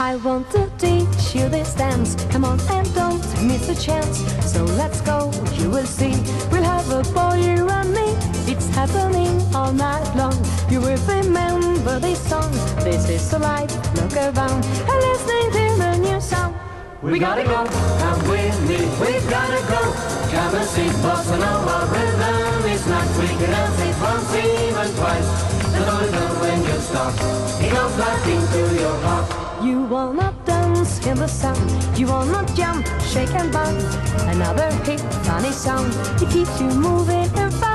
I 0.00 0.16
want 0.22 0.50
to 0.50 0.68
teach 0.76 1.32
you 1.34 1.50
this 1.50 1.74
dance. 1.74 2.16
Come 2.30 2.46
on 2.46 2.58
and 2.70 2.94
don't 2.94 3.42
miss 3.42 3.68
a 3.68 3.74
chance. 3.74 4.24
So 4.48 4.64
let's 4.64 5.00
go, 5.00 5.30
you 5.52 5.70
will 5.70 5.86
see. 5.86 6.14
We'll 6.50 6.62
have 6.62 6.90
a 6.90 7.02
ball, 7.12 7.36
you 7.36 7.68
and 7.68 7.90
me. 7.92 8.37
Happening 8.78 9.42
all 9.56 9.72
night 9.72 10.06
long. 10.14 10.38
You 10.70 10.80
will 10.80 11.02
remember 11.08 11.98
this 11.98 12.20
song. 12.30 12.52
This 12.86 13.08
is 13.08 13.28
the 13.28 13.40
life. 13.40 13.74
Look 13.96 14.14
around 14.14 14.62
and 14.90 14.98
listening 15.08 15.50
to 15.56 15.64
the 15.82 15.96
new 15.98 16.20
song. 16.20 16.54
We 17.02 17.18
gotta 17.18 17.42
go, 17.42 17.66
come 17.98 18.20
with 18.30 18.58
me, 18.68 18.78
we 19.02 19.18
gotta 19.28 19.60
go. 19.66 19.82
Come 20.30 20.54
and 20.60 20.68
see 20.74 20.90
Bossa 21.02 21.36
Nova 21.42 21.90
rhythm 21.90 22.70
is 22.70 22.86
nice. 22.86 23.18
We 23.18 23.26
can 23.26 23.50
dance 23.50 23.80
it 23.82 23.96
once, 24.00 24.34
even 24.46 24.88
twice. 24.94 25.30
The 25.74 25.80
rhythm 25.98 26.32
when 26.42 26.58
you 26.62 26.78
stop, 26.78 27.14
it 27.60 27.70
goes 27.74 27.94
right 27.98 28.26
into 28.30 28.62
your 28.80 28.96
heart. 29.02 29.26
You 29.60 29.82
will 29.90 30.12
not 30.12 30.46
dance 30.46 31.04
in 31.04 31.16
the 31.16 31.26
sun. 31.26 31.58
You 31.96 32.06
will 32.06 32.26
not 32.26 32.46
jump, 32.54 32.86
shake 33.02 33.34
and 33.34 33.52
bounce. 33.52 33.96
Another 34.34 34.70
hit, 34.86 35.00
funny 35.26 35.50
sound. 35.50 35.92
It 36.22 36.30
keeps 36.30 36.60
you 36.60 36.70
moving 36.70 37.28
and 37.42 37.52
fun. 37.54 37.67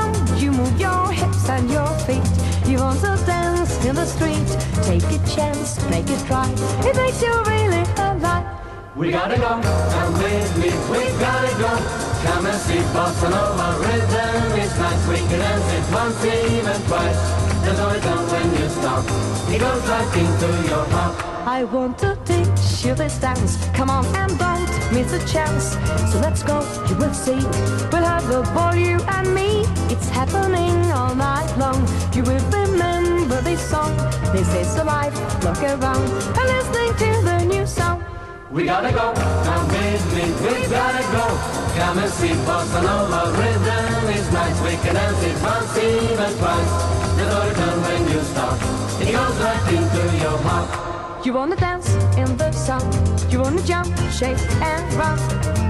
Move 0.53 0.79
your 0.79 1.11
hips 1.11 1.49
and 1.49 1.69
your 1.69 1.87
feet. 2.05 2.23
You 2.69 2.77
want 2.77 2.99
to 3.01 3.17
dance 3.25 3.83
in 3.85 3.95
the 3.95 4.05
street. 4.05 4.47
Take 4.83 5.03
a 5.03 5.19
chance, 5.25 5.83
make 5.89 6.07
it 6.09 6.29
right. 6.29 6.53
It 6.85 6.95
makes 6.95 7.21
you 7.21 7.33
really 7.43 7.83
alive. 7.97 8.45
We 8.95 9.09
gotta 9.09 9.37
go, 9.37 9.59
come 9.89 10.13
with 10.13 10.57
me, 10.57 10.69
we 10.91 11.01
gotta 11.19 11.53
go. 11.57 11.73
Come 12.23 12.45
and 12.45 12.59
see 12.61 12.83
Bossa 12.93 13.29
Nova 13.31 13.79
rhythm 13.81 14.59
is 14.59 14.77
nice. 14.77 15.07
We 15.07 15.17
can 15.17 15.39
dance 15.39 15.73
it 15.73 15.93
once, 15.93 16.23
even 16.23 16.81
twice. 16.87 17.42
The 17.63 17.71
rhythm 17.71 18.19
when 18.31 18.61
you 18.61 18.69
stop, 18.69 19.05
it 19.49 19.59
goes 19.59 19.87
right 19.87 20.17
into 20.17 20.69
your 20.69 20.85
heart. 20.93 21.33
I 21.47 21.63
want 21.63 21.97
to 21.99 22.17
teach 22.25 22.85
you 22.85 22.93
this 22.93 23.17
dance. 23.19 23.57
Come 23.73 23.89
on 23.89 24.05
and 24.15 24.37
don't 24.37 24.69
miss 24.93 25.13
a 25.13 25.25
chance. 25.25 25.77
So 26.11 26.19
let's 26.19 26.43
go, 26.43 26.59
you 26.89 26.95
will 26.97 27.13
see. 27.13 27.39
We'll 27.91 28.03
have 28.03 28.29
a 28.29 28.43
ball, 28.53 28.75
you 28.75 28.99
and 29.15 29.33
me. 29.33 29.63
It's 29.89 30.09
happening 30.09 30.91
all 30.91 31.15
night 31.15 31.55
long. 31.57 31.87
You 32.13 32.23
will 32.23 32.43
remember 32.51 33.41
this 33.41 33.61
song. 33.69 33.95
This 34.33 34.53
is 34.53 34.75
the 34.75 34.83
life. 34.83 35.15
Look 35.43 35.61
around 35.63 36.09
and 36.37 36.47
listening 36.55 36.93
to 37.01 37.21
the 37.23 37.45
new 37.45 37.65
song. 37.65 38.02
We 38.53 38.65
gotta 38.65 38.91
go, 38.91 39.11
come 39.15 39.67
with 39.67 40.13
me, 40.13 40.25
we 40.45 40.67
gotta 40.69 41.01
go. 41.11 41.25
Come 41.73 41.97
and 41.97 42.11
see 42.11 42.35
Bossa 42.45 42.83
Nova 42.83 43.31
rhythm 43.35 44.09
is 44.13 44.31
nice. 44.31 44.61
We 44.61 44.77
can 44.77 44.93
dance 44.93 45.23
it 45.23 45.41
once, 45.41 45.75
even 45.75 46.37
twice. 46.37 46.73
The 47.17 47.25
rhythm 47.33 47.81
when 47.81 48.11
you 48.13 48.21
stop, 48.21 48.53
it 49.01 49.11
goes 49.11 49.37
right 49.41 49.73
into 49.73 50.17
your 50.21 50.37
heart. 50.45 51.25
You 51.25 51.33
wanna 51.33 51.55
dance 51.55 51.95
in 52.15 52.37
the 52.37 52.51
sun. 52.51 52.83
You 53.31 53.39
wanna 53.39 53.63
jump, 53.63 53.87
shake 54.11 54.37
and 54.61 54.93
run. 54.93 55.17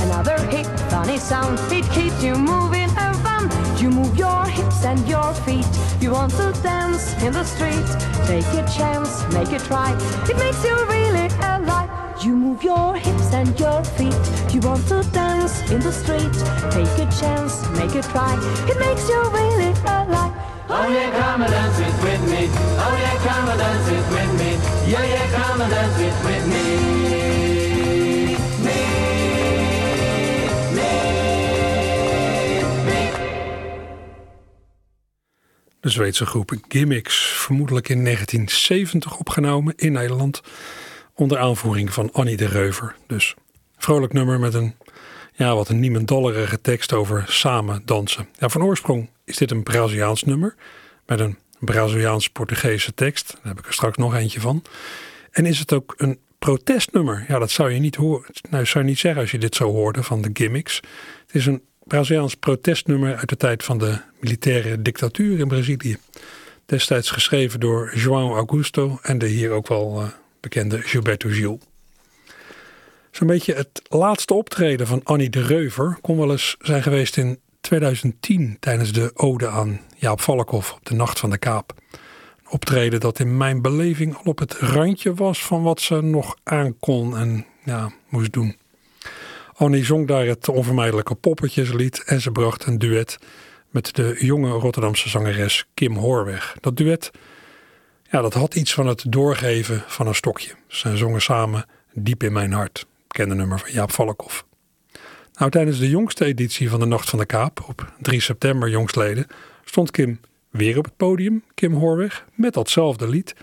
Another 0.01 0.37
hit, 0.47 0.67
funny 0.91 1.19
sound. 1.19 1.57
It 1.71 1.89
keeps 1.91 2.21
you 2.21 2.35
moving 2.35 2.89
fun. 3.23 3.49
You 3.79 3.91
move 3.91 4.17
your 4.17 4.43
hips 4.43 4.83
and 4.83 4.99
your 5.07 5.33
feet. 5.45 5.65
You 6.01 6.11
want 6.11 6.33
to 6.33 6.51
dance 6.61 7.13
in 7.23 7.31
the 7.31 7.45
street. 7.45 7.87
Take 8.27 8.47
a 8.59 8.67
chance, 8.77 9.23
make 9.31 9.53
it 9.53 9.69
right. 9.69 9.95
It 10.29 10.35
makes 10.35 10.61
you 10.65 10.75
really 10.87 11.27
alive. 11.39 12.02
You 12.21 12.35
move 12.35 12.63
your 12.63 12.95
hips 12.95 13.33
and 13.33 13.59
your 13.59 13.83
feet. 13.83 14.13
You 14.53 14.59
want 14.61 14.87
to 14.87 15.03
dance 15.11 15.59
in 15.71 15.79
the 15.79 15.91
street. 15.91 16.33
Take 16.71 16.99
a 16.99 17.09
chance, 17.19 17.67
make 17.71 17.95
it 17.95 18.07
right. 18.13 18.39
It 18.69 18.79
makes 18.79 19.09
you 19.09 19.21
really 19.31 19.73
alive. 19.85 20.31
Oh 20.69 20.87
yeah, 20.89 21.11
come 21.11 21.41
and 21.41 21.51
dance 21.51 21.79
it 21.79 21.93
with 22.03 22.21
me. 22.31 22.47
Oh 22.77 22.95
yeah, 22.97 23.17
come 23.25 23.49
and 23.49 23.59
dance 23.59 23.89
it 23.89 24.05
with 24.09 24.31
me. 24.39 24.51
Yeah, 24.91 25.05
yeah, 25.05 25.27
come 25.31 25.61
and 25.61 25.71
dance 25.71 25.99
it 25.99 26.13
with 26.23 26.45
me. 26.47 26.63
Me, 28.63 28.77
me, 30.73 30.89
me. 32.85 33.11
De 35.79 35.89
Zweedse 35.89 36.25
groep 36.25 36.53
Gimmicks, 36.67 37.15
vermoedelijk 37.15 37.89
in 37.89 38.03
1970 38.03 39.17
opgenomen 39.19 39.73
in 39.75 39.91
Nederland. 39.91 40.41
Onder 41.15 41.37
aanvoering 41.37 41.93
van 41.93 42.11
Annie 42.11 42.37
de 42.37 42.47
Reuver. 42.47 42.95
Dus 43.07 43.35
vrolijk 43.77 44.13
nummer 44.13 44.39
met 44.39 44.53
een, 44.53 44.75
ja, 45.33 45.55
wat 45.55 45.69
een 45.69 45.79
niemendallerige 45.79 46.61
tekst 46.61 46.93
over 46.93 47.25
samen 47.27 47.81
dansen. 47.85 48.27
Ja, 48.37 48.49
van 48.49 48.63
oorsprong 48.63 49.09
is 49.25 49.37
dit 49.37 49.51
een 49.51 49.63
Braziliaans 49.63 50.23
nummer. 50.23 50.55
Met 51.05 51.19
een 51.19 51.37
Braziliaans-Portugese 51.59 52.93
tekst. 52.93 53.31
Daar 53.33 53.53
heb 53.53 53.59
ik 53.59 53.65
er 53.67 53.73
straks 53.73 53.97
nog 53.97 54.15
eentje 54.15 54.39
van. 54.39 54.63
En 55.31 55.45
is 55.45 55.59
het 55.59 55.73
ook 55.73 55.93
een 55.97 56.19
protestnummer? 56.39 57.25
Ja, 57.27 57.39
dat 57.39 57.51
zou 57.51 57.71
je 57.71 57.79
niet 57.79 57.95
horen. 57.95 58.29
Nou, 58.49 58.65
zou 58.65 58.83
je 58.83 58.89
niet 58.89 58.99
zeggen 58.99 59.21
als 59.21 59.31
je 59.31 59.37
dit 59.37 59.55
zo 59.55 59.71
hoorde 59.71 60.03
van 60.03 60.21
de 60.21 60.29
Gimmicks. 60.33 60.75
Het 61.25 61.35
is 61.35 61.45
een 61.45 61.61
Braziliaans 61.83 62.35
protestnummer 62.35 63.15
uit 63.15 63.29
de 63.29 63.37
tijd 63.37 63.63
van 63.63 63.77
de 63.77 63.97
militaire 64.19 64.81
dictatuur 64.81 65.39
in 65.39 65.47
Brazilië. 65.47 65.97
Destijds 66.65 67.11
geschreven 67.11 67.59
door 67.59 67.93
João 67.97 68.35
Augusto 68.35 68.99
en 69.01 69.17
de 69.17 69.27
hier 69.27 69.51
ook 69.51 69.67
wel 69.67 70.01
uh, 70.01 70.07
bekende 70.43 70.81
Gilberto 70.81 71.29
Gil. 71.29 71.59
Zo'n 73.11 73.27
beetje 73.27 73.53
het 73.53 73.81
laatste 73.89 74.33
optreden 74.33 74.87
van 74.87 75.01
Annie 75.03 75.29
de 75.29 75.41
Reuver 75.41 75.97
kon 76.01 76.17
wel 76.17 76.31
eens 76.31 76.55
zijn 76.59 76.83
geweest 76.83 77.17
in 77.17 77.39
2010 77.61 78.57
tijdens 78.59 78.91
de 78.91 79.11
ode 79.13 79.47
aan 79.47 79.81
Jaap 79.97 80.21
Valkhoff 80.21 80.71
op 80.73 80.85
de 80.85 80.93
Nacht 80.93 81.19
van 81.19 81.29
de 81.29 81.37
Kaap. 81.37 81.73
Een 81.91 82.51
optreden 82.51 82.99
dat 82.99 83.19
in 83.19 83.37
mijn 83.37 83.61
beleving 83.61 84.15
al 84.15 84.23
op 84.23 84.39
het 84.39 84.53
randje 84.53 85.13
was 85.13 85.45
van 85.45 85.63
wat 85.63 85.81
ze 85.81 86.01
nog 86.01 86.35
aan 86.43 86.79
kon 86.79 87.17
en 87.17 87.45
ja, 87.63 87.91
moest 88.09 88.33
doen. 88.33 88.57
Annie 89.53 89.85
zong 89.85 90.07
daar 90.07 90.25
het 90.25 90.49
onvermijdelijke 90.49 91.15
poppetjeslied 91.15 92.03
en 92.03 92.21
ze 92.21 92.31
bracht 92.31 92.65
een 92.65 92.77
duet 92.77 93.17
met 93.69 93.95
de 93.95 94.15
jonge 94.19 94.49
Rotterdamse 94.49 95.09
zangeres 95.09 95.65
Kim 95.73 95.95
Hoorweg. 95.95 96.55
Dat 96.59 96.77
duet, 96.77 97.11
ja, 98.13 98.21
dat 98.21 98.33
had 98.33 98.55
iets 98.55 98.73
van 98.73 98.87
het 98.87 99.05
doorgeven 99.07 99.83
van 99.87 100.07
een 100.07 100.15
stokje. 100.15 100.55
Ze 100.67 100.97
zongen 100.97 101.21
samen 101.21 101.65
Diep 101.93 102.23
in 102.23 102.33
mijn 102.33 102.51
hart, 102.51 102.85
bekende 103.07 103.35
nummer 103.35 103.59
van 103.59 103.71
Jaap 103.71 103.91
Valkhoff. 103.91 104.45
Nou, 105.33 105.51
tijdens 105.51 105.79
de 105.79 105.89
jongste 105.89 106.25
editie 106.25 106.69
van 106.69 106.79
de 106.79 106.85
Nacht 106.85 107.09
van 107.09 107.19
de 107.19 107.25
Kaap, 107.25 107.63
op 107.67 107.93
3 108.01 108.19
september 108.19 108.69
jongstleden, 108.69 109.27
stond 109.63 109.91
Kim 109.91 110.19
weer 110.49 110.77
op 110.77 110.85
het 110.85 110.97
podium, 110.97 111.43
Kim 111.53 111.73
Hoorweg, 111.73 112.25
met 112.33 112.53
datzelfde 112.53 113.07
lied. 113.07 113.35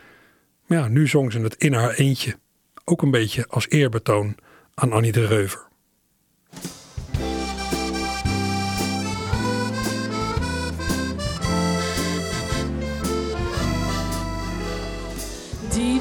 Maar 0.67 0.79
ja, 0.79 0.89
nu 0.89 1.09
zong 1.09 1.33
ze 1.33 1.41
het 1.41 1.55
in 1.55 1.73
haar 1.73 1.95
eentje. 1.95 2.37
Ook 2.85 3.03
een 3.03 3.11
beetje 3.11 3.47
als 3.49 3.69
eerbetoon 3.69 4.37
aan 4.75 4.93
Annie 4.93 5.13
de 5.13 5.27
Reuver. 5.27 5.69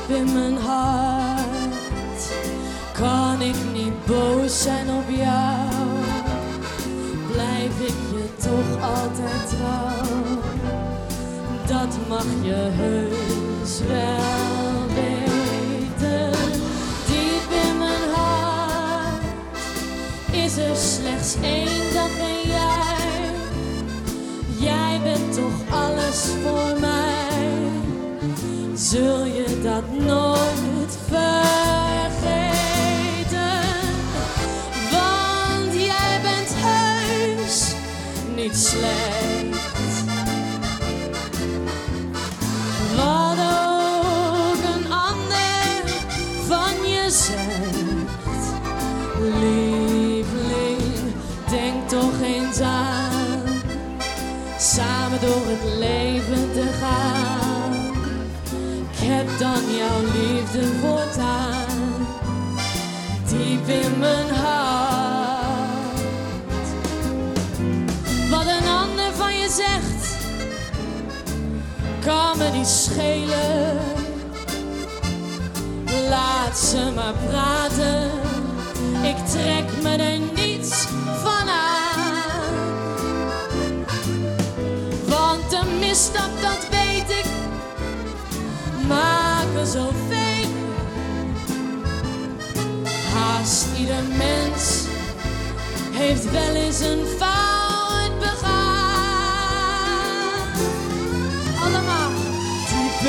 In 0.09 0.33
mijn 0.33 0.57
hart 0.57 1.79
kan 2.93 3.41
ik 3.41 3.55
niet 3.73 4.05
boos 4.05 4.61
zijn 4.61 4.89
op 4.89 5.09
jou. 5.09 5.87
Blijf 7.31 7.79
ik 7.79 7.95
je 8.11 8.29
toch 8.41 8.83
altijd 8.95 9.49
trouw. 9.49 10.41
Dat 11.67 11.97
mag 12.07 12.25
je 12.41 12.69
heus 12.71 13.79
wel 13.79 14.87
weten. 14.95 16.31
Diep 17.07 17.51
in 17.63 17.77
mijn 17.77 18.13
hart 18.13 19.23
is 20.31 20.57
er 20.57 20.75
slechts 20.75 21.35
één, 21.41 21.93
dat 21.93 22.09
ben 22.17 22.51
jij. 22.51 22.97
Jij 24.57 24.99
bent 25.03 25.33
toch 25.33 25.79
alles 25.79 26.27
voor 26.43 26.79
mij. 26.79 27.28
Zul 28.79 29.25
je 29.25 29.59
dat 29.63 29.83
nooit 29.91 30.97
vergeten? 31.07 31.49
Want 34.91 35.73
jij 35.73 36.19
bent 36.21 36.53
heus 36.55 37.73
niet 38.35 38.57
slecht. 38.57 39.28
kan 72.05 72.37
me 72.37 72.49
niet 72.49 72.67
schelen. 72.67 73.77
Laat 76.09 76.57
ze 76.57 76.91
maar 76.95 77.13
praten, 77.29 78.11
ik 79.03 79.17
trek 79.27 79.81
me 79.81 79.95
er 79.95 80.19
niets 80.19 80.87
van 81.23 81.49
aan. 81.49 82.53
Want 85.07 85.53
een 85.53 85.79
misstap, 85.79 86.29
dat 86.41 86.67
weet 86.69 87.09
ik, 87.09 87.25
maken 88.87 89.67
zo 89.67 89.91
veel. 90.09 90.47
Haast 93.13 93.65
ieder 93.77 94.03
mens 94.17 94.83
heeft 95.91 96.31
wel 96.31 96.55
eens 96.55 96.79
een 96.79 97.07
vader. 97.17 97.48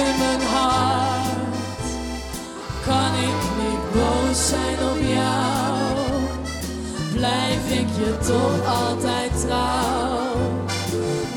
In 0.07 0.19
mijn 0.19 0.41
hart 0.41 1.87
kan 2.87 3.13
ik 3.29 3.41
niet 3.61 3.85
boos 3.93 4.49
zijn 4.49 4.79
op 4.91 5.01
jou. 5.17 5.71
Blijf 7.15 7.65
ik 7.81 7.89
je 8.01 8.19
toch 8.27 8.77
altijd 8.81 9.41
trouw, 9.47 10.35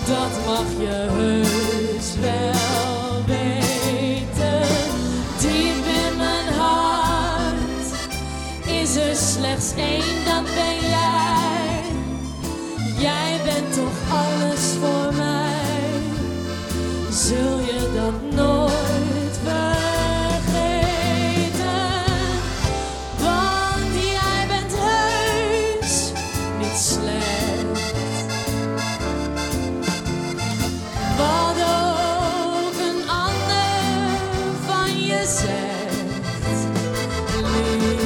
dat 0.06 0.34
mag 0.46 0.68
je 0.80 1.08
heus 1.18 2.08
wel 2.22 3.26
weten. 3.26 4.68
Diep 5.40 5.86
in 6.02 6.18
mijn 6.18 6.48
hart 6.60 7.88
is 8.66 8.96
er 8.96 9.16
slechts 9.16 9.74
één, 9.76 10.26
dat 10.26 10.44
ben 10.44 10.80
jij. 10.90 11.82
Jij 12.98 13.40
bent 13.44 13.74
toch 13.74 14.00
alles 14.10 14.63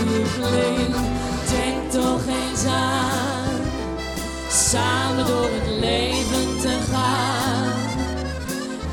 Lieveling, 0.08 0.96
denk 1.50 1.92
toch 1.92 2.22
eens 2.28 2.66
aan. 2.66 3.62
Samen 4.50 5.26
door 5.26 5.50
het 5.52 5.80
leven 5.80 6.60
te 6.62 6.78
gaan. 6.92 7.74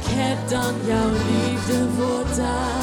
Ik 0.01 0.07
heb 0.07 0.49
dan 0.49 0.75
jouw 0.87 1.11
liefde 1.11 1.87
voortaan. 1.99 2.74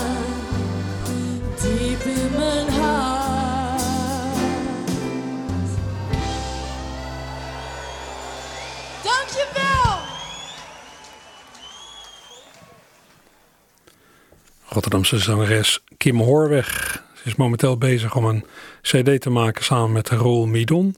Rotterdamse 15.02 15.32
zangeres 15.32 15.84
Kim 15.98 16.20
Hoorweg. 16.20 17.04
Ze 17.14 17.28
is 17.28 17.36
momenteel 17.36 17.78
bezig 17.78 18.16
om 18.16 18.26
een 18.26 18.46
cd 18.82 19.22
te 19.22 19.30
maken 19.30 19.64
samen 19.64 19.92
met 19.92 20.10
Roel 20.10 20.46
Midon. 20.46 20.96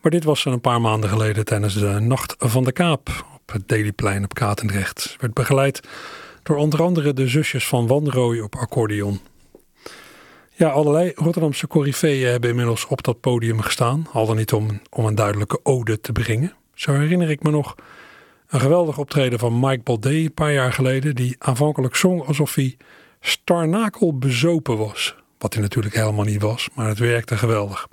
Maar 0.00 0.10
dit 0.10 0.24
was 0.24 0.44
een 0.44 0.60
paar 0.60 0.80
maanden 0.80 1.10
geleden 1.10 1.44
tijdens 1.44 1.74
de 1.74 2.00
Nacht 2.00 2.34
van 2.38 2.64
de 2.64 2.72
Kaap 2.72 3.08
op 3.34 3.52
het 3.52 3.68
Dailyplein 3.68 4.24
op 4.24 4.34
Katendrecht. 4.34 5.00
Ze 5.00 5.16
werd 5.20 5.34
begeleid 5.34 5.80
door 6.42 6.56
onder 6.56 6.82
andere 6.82 7.12
de 7.12 7.28
zusjes 7.28 7.66
van 7.66 7.86
Wanrooy 7.86 8.40
op 8.40 8.54
accordeon. 8.54 9.20
Ja, 10.52 10.68
allerlei 10.68 11.12
Rotterdamse 11.14 11.66
coryfeeën 11.66 12.30
hebben 12.30 12.50
inmiddels 12.50 12.86
op 12.86 13.02
dat 13.02 13.20
podium 13.20 13.60
gestaan. 13.60 14.06
Al 14.12 14.26
dan 14.26 14.36
niet 14.36 14.52
om, 14.52 14.80
om 14.90 15.06
een 15.06 15.14
duidelijke 15.14 15.60
ode 15.62 16.00
te 16.00 16.12
brengen. 16.12 16.52
Zo 16.74 16.92
herinner 16.92 17.30
ik 17.30 17.42
me 17.42 17.50
nog 17.50 17.74
een 18.48 18.60
geweldig 18.60 18.98
optreden 18.98 19.38
van 19.38 19.60
Mike 19.60 19.82
Baudet 19.82 20.12
een 20.12 20.34
paar 20.34 20.52
jaar 20.52 20.72
geleden. 20.72 21.14
Die 21.14 21.36
aanvankelijk 21.38 21.96
zong 21.96 22.26
alsof 22.26 22.54
hij 22.54 22.76
starnakel 23.22 24.18
bezopen 24.18 24.78
was. 24.78 25.16
Wat 25.38 25.52
hij 25.52 25.62
natuurlijk 25.62 25.94
helemaal 25.94 26.24
niet 26.24 26.42
was, 26.42 26.68
maar 26.74 26.88
het 26.88 26.98
werkte 26.98 27.36
geweldig. 27.36 27.88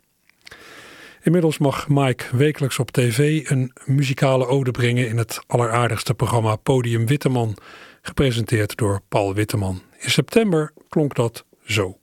Inmiddels 1.22 1.58
mag 1.58 1.88
Mike 1.88 2.38
wekelijks 2.38 2.80
op 2.80 2.92
tv 2.92 3.50
een 3.50 3.74
muzikale 3.86 4.48
ode 4.48 4.72
brengen 4.72 5.08
in 5.08 5.18
het 5.18 5.40
alleraardigste 5.48 6.14
programma 6.14 6.56
Podium 6.56 7.06
Witteman, 7.06 7.58
gepresenteerd 8.02 8.78
door 8.78 9.02
Paul 9.10 9.34
Witteman. 9.34 9.82
In 10.00 10.10
september 10.10 10.74
klonk 10.90 11.16
dat 11.16 11.46
zo. 11.66 11.99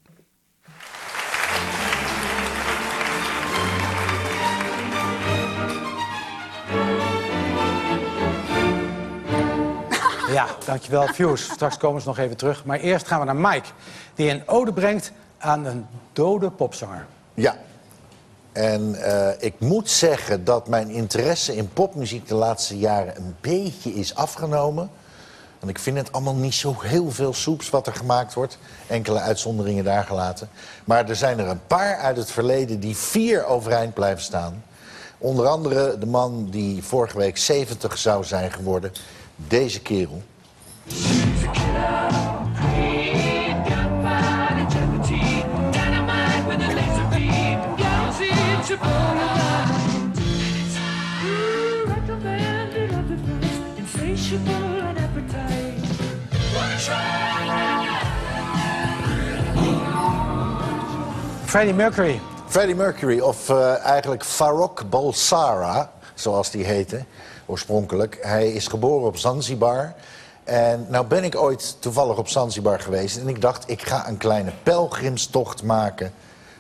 Ja, 10.36 10.46
dankjewel 10.64 11.06
Fuse. 11.06 11.52
Straks 11.52 11.76
komen 11.76 12.00
ze 12.00 12.08
nog 12.08 12.18
even 12.18 12.36
terug. 12.36 12.64
Maar 12.64 12.78
eerst 12.78 13.06
gaan 13.06 13.20
we 13.20 13.26
naar 13.26 13.36
Mike, 13.36 13.68
die 14.14 14.30
een 14.30 14.42
ode 14.46 14.72
brengt 14.72 15.12
aan 15.38 15.64
een 15.64 15.86
dode 16.12 16.50
popzanger. 16.50 17.06
Ja. 17.34 17.56
En 18.52 18.94
eh, 18.94 19.46
ik 19.46 19.54
moet 19.58 19.90
zeggen 19.90 20.44
dat 20.44 20.68
mijn 20.68 20.88
interesse 20.88 21.56
in 21.56 21.68
popmuziek 21.72 22.28
de 22.28 22.34
laatste 22.34 22.78
jaren 22.78 23.16
een 23.16 23.36
beetje 23.40 23.94
is 23.94 24.14
afgenomen. 24.14 24.90
En 25.60 25.68
ik 25.68 25.78
vind 25.78 25.96
het 25.96 26.12
allemaal 26.12 26.34
niet 26.34 26.54
zo 26.54 26.76
heel 26.78 27.10
veel 27.10 27.34
soeps 27.34 27.70
wat 27.70 27.86
er 27.86 27.94
gemaakt 27.94 28.34
wordt. 28.34 28.58
Enkele 28.86 29.20
uitzonderingen 29.20 29.84
daar 29.84 30.04
gelaten. 30.04 30.48
Maar 30.84 31.08
er 31.08 31.16
zijn 31.16 31.38
er 31.38 31.46
een 31.46 31.66
paar 31.66 31.96
uit 31.96 32.16
het 32.16 32.30
verleden 32.30 32.80
die 32.80 32.96
vier 32.96 33.44
overeind 33.44 33.94
blijven 33.94 34.22
staan. 34.22 34.64
Onder 35.18 35.46
andere 35.46 35.98
de 35.98 36.06
man 36.06 36.48
die 36.50 36.82
vorige 36.84 37.18
week 37.18 37.36
70 37.36 37.98
zou 37.98 38.24
zijn 38.24 38.52
geworden. 38.52 38.92
Deze 39.36 39.80
kerel. 39.80 40.22
Freddie 61.44 61.74
Mercury. 61.74 62.20
Freddie 62.46 62.74
Mercury, 62.74 63.20
of 63.20 63.48
eh, 63.48 63.84
eigenlijk 63.84 64.24
Farrokh 64.24 64.84
Balsara, 64.88 65.92
zoals 66.14 66.50
die 66.50 66.64
heette, 66.64 67.04
oorspronkelijk. 67.46 68.18
Hij 68.20 68.52
is 68.52 68.66
geboren 68.66 69.06
op 69.06 69.16
Zanzibar. 69.16 69.94
En 70.44 70.86
nou 70.88 71.06
ben 71.06 71.24
ik 71.24 71.36
ooit 71.36 71.76
toevallig 71.78 72.16
op 72.16 72.28
Zanzibar 72.28 72.80
geweest... 72.80 73.16
en 73.16 73.28
ik 73.28 73.40
dacht, 73.40 73.70
ik 73.70 73.82
ga 73.82 74.08
een 74.08 74.16
kleine 74.16 74.52
pelgrimstocht 74.62 75.62
maken... 75.62 76.12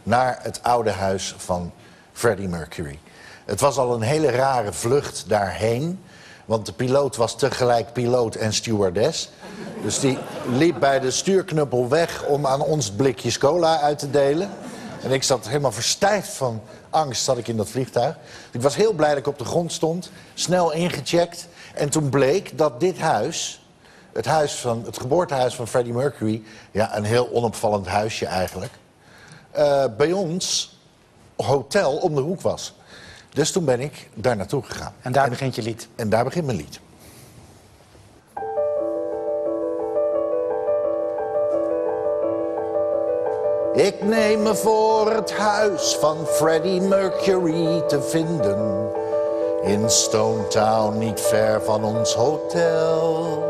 naar 0.02 0.38
het 0.42 0.62
oude 0.62 0.90
huis 0.90 1.34
van 1.38 1.72
Freddie 2.12 2.48
Mercury. 2.48 2.98
Het 3.44 3.60
was 3.60 3.76
al 3.76 3.94
een 3.94 4.02
hele 4.02 4.30
rare 4.30 4.72
vlucht 4.72 5.24
daarheen... 5.28 6.00
want 6.44 6.66
de 6.66 6.72
piloot 6.72 7.16
was 7.16 7.36
tegelijk 7.36 7.92
piloot 7.92 8.34
en 8.34 8.52
stewardess... 8.52 9.30
Dus 9.82 10.00
die 10.00 10.18
liep 10.48 10.80
bij 10.80 11.00
de 11.00 11.10
stuurknuppel 11.10 11.88
weg 11.88 12.24
om 12.24 12.46
aan 12.46 12.60
ons 12.60 12.90
blikjes 12.90 13.38
cola 13.38 13.80
uit 13.80 13.98
te 13.98 14.10
delen. 14.10 14.50
En 15.06 15.12
ik 15.12 15.22
zat 15.22 15.48
helemaal 15.48 15.72
verstijfd 15.72 16.28
van 16.28 16.62
angst 16.90 17.24
zat 17.24 17.38
ik 17.38 17.48
in 17.48 17.56
dat 17.56 17.68
vliegtuig. 17.68 18.16
Ik 18.50 18.62
was 18.62 18.76
heel 18.76 18.92
blij 18.92 19.08
dat 19.08 19.18
ik 19.18 19.26
op 19.26 19.38
de 19.38 19.44
grond 19.44 19.72
stond, 19.72 20.10
snel 20.34 20.72
ingecheckt. 20.72 21.48
En 21.74 21.90
toen 21.90 22.08
bleek 22.08 22.58
dat 22.58 22.80
dit 22.80 22.98
huis, 22.98 23.66
het, 24.12 24.24
huis 24.24 24.54
van, 24.54 24.82
het 24.84 24.98
geboortehuis 24.98 25.54
van 25.54 25.68
Freddie 25.68 25.92
Mercury... 25.92 26.42
ja, 26.70 26.96
een 26.96 27.04
heel 27.04 27.32
onopvallend 27.32 27.86
huisje 27.86 28.26
eigenlijk... 28.26 28.72
eh, 29.50 29.84
bij 29.96 30.12
ons 30.12 30.76
hotel 31.36 31.96
om 31.96 32.14
de 32.14 32.20
hoek 32.20 32.40
was. 32.40 32.74
Dus 33.30 33.52
toen 33.52 33.64
ben 33.64 33.80
ik 33.80 34.08
daar 34.14 34.36
naartoe 34.36 34.62
gegaan. 34.62 34.94
En 35.02 35.12
daar 35.12 35.28
begint 35.28 35.54
je 35.54 35.62
lied. 35.62 35.88
En 35.96 36.08
daar 36.08 36.24
begint 36.24 36.46
mijn 36.46 36.58
lied. 36.58 36.80
Ik 43.76 44.02
neem 44.02 44.42
me 44.42 44.54
voor 44.54 45.10
het 45.10 45.32
huis 45.32 45.96
van 46.00 46.26
Freddie 46.26 46.80
Mercury 46.80 47.80
te 47.80 48.02
vinden. 48.02 48.90
In 49.62 49.90
Stone 49.90 50.46
Town, 50.46 50.98
niet 50.98 51.20
ver 51.20 51.62
van 51.62 51.84
ons 51.84 52.14
hotel. 52.14 53.44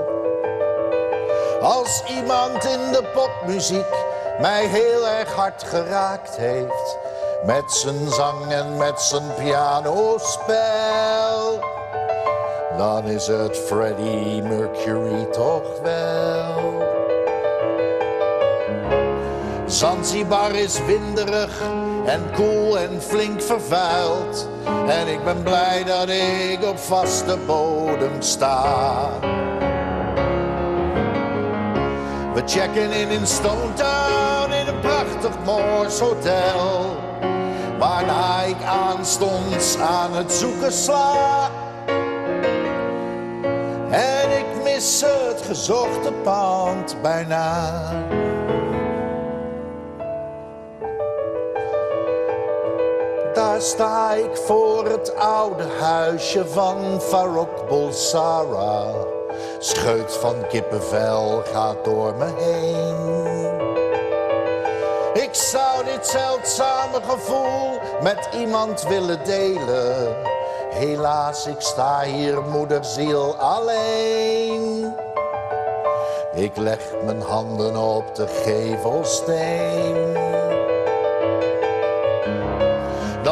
Als 1.61 2.03
iemand 2.09 2.65
in 2.65 2.93
de 2.93 3.05
popmuziek 3.15 3.95
mij 4.41 4.67
heel 4.67 5.07
erg 5.07 5.33
hard 5.35 5.62
geraakt 5.62 6.37
heeft. 6.37 6.99
Met 7.45 7.73
zijn 7.73 8.11
zang 8.11 8.51
en 8.51 8.77
met 8.77 9.01
zijn 9.01 9.35
pianospel. 9.35 10.57
Dan 12.77 13.05
is 13.05 13.27
het 13.27 13.57
Freddie 13.57 14.43
Mercury 14.43 15.25
toch 15.25 15.81
wel. 15.83 16.76
Zanzibar 19.66 20.55
is 20.55 20.79
winderig 20.87 21.61
en 22.07 22.31
koel 22.35 22.79
en 22.79 23.02
flink 23.02 23.42
vervuild. 23.42 24.48
En 24.87 25.09
ik 25.09 25.24
ben 25.24 25.42
blij 25.42 25.85
dat 25.85 26.09
ik 26.09 26.64
op 26.64 26.79
vaste 26.79 27.37
bodem 27.46 28.22
sta. 28.22 29.09
We 32.35 32.42
checken 32.46 32.92
in 32.92 33.09
in 33.11 33.26
Stone 33.26 33.72
Town 33.74 34.52
in 34.52 34.66
een 34.66 34.81
prachtig 34.81 35.33
Moors 35.44 35.98
hotel. 35.98 36.96
aanstonds 38.96 39.79
aan 39.79 40.12
het 40.12 40.33
zoeken 40.33 40.72
sla. 40.72 41.50
En 43.90 44.31
ik 44.31 44.62
mis 44.62 45.00
het 45.00 45.42
gezochte 45.46 46.12
pand 46.22 46.96
bijna. 47.02 47.83
Sta 53.59 54.12
ik 54.12 54.37
voor 54.37 54.85
het 54.85 55.16
oude 55.16 55.64
huisje 55.81 56.47
van 56.47 57.01
Farok 57.01 57.69
Bolsara. 57.69 58.92
Scheut 59.59 60.12
van 60.12 60.35
kippenvel 60.49 61.42
gaat 61.53 61.85
door 61.85 62.14
me 62.14 62.33
heen. 62.37 63.61
Ik 65.23 65.35
zou 65.35 65.85
dit 65.85 66.07
zeldzame 66.07 67.01
gevoel 67.09 67.79
met 68.03 68.29
iemand 68.38 68.83
willen 68.83 69.25
delen. 69.25 70.16
Helaas, 70.71 71.47
ik 71.47 71.61
sta 71.61 72.03
hier 72.03 72.42
moederziel 72.42 73.37
alleen. 73.37 74.95
Ik 76.35 76.57
leg 76.57 76.81
mijn 77.05 77.23
handen 77.23 77.77
op 77.77 78.14
de 78.14 78.27
gevelsteen. 78.27 80.26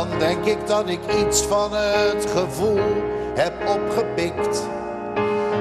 Dan 0.09 0.19
denk 0.19 0.45
ik 0.45 0.67
dat 0.67 0.89
ik 0.89 1.01
iets 1.21 1.43
van 1.43 1.71
het 1.73 2.27
gevoel 2.31 2.81
heb 3.35 3.53
opgepikt. 3.69 4.63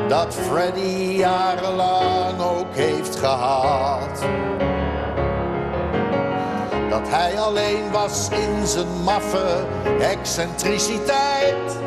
Dat 0.08 0.36
Freddy 0.36 1.16
jarenlang 1.18 2.42
ook 2.42 2.76
heeft 2.76 3.16
gehad. 3.16 4.20
Dat 6.90 7.10
hij 7.10 7.40
alleen 7.40 7.92
was 7.92 8.30
in 8.30 8.68
zijn 8.68 9.04
maffe 9.04 9.66
excentriciteit. 10.00 11.78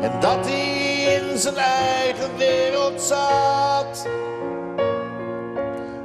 En 0.00 0.12
dat 0.20 0.46
hij 0.46 1.20
in 1.20 1.38
zijn 1.38 1.56
eigen 1.56 2.36
wereld 2.36 3.00
zat. 3.00 4.06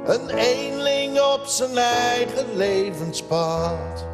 Een 0.04 0.28
eenling 0.30 1.20
op 1.20 1.42
zijn 1.44 1.78
eigen 1.78 2.56
levenspad. 2.56 4.06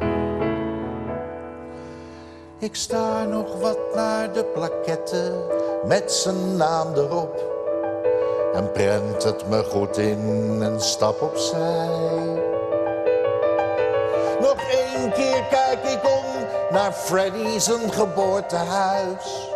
Ik 2.65 2.75
sta 2.75 3.23
nog 3.23 3.59
wat 3.59 3.77
naar 3.95 4.33
de 4.33 4.45
plaketten 4.45 5.45
met 5.87 6.11
zijn 6.11 6.57
naam 6.57 6.93
erop. 6.93 7.43
En 8.53 8.71
prent 8.71 9.23
het 9.23 9.49
me 9.49 9.63
goed 9.63 9.97
in 9.97 10.57
en 10.61 10.81
stap 10.81 11.21
opzij. 11.21 11.87
Nog 14.39 14.55
één 14.71 15.11
keer 15.11 15.43
kijk 15.49 15.83
ik 15.83 16.03
om 16.03 16.45
naar 16.71 16.91
Freddy 16.91 17.59
zijn 17.59 17.93
geboortehuis. 17.93 19.49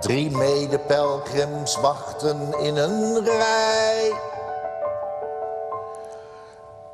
Drie 0.00 0.30
medepelgrims 0.30 1.80
wachten 1.80 2.58
in 2.60 2.76
een 2.76 3.24
rij. 3.24 4.12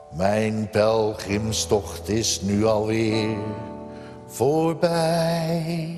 Mijn 0.09 0.69
pelgrimstocht 0.71 2.09
is 2.09 2.41
nu 2.41 2.65
alweer 2.67 3.37
voorbij. 4.33 5.97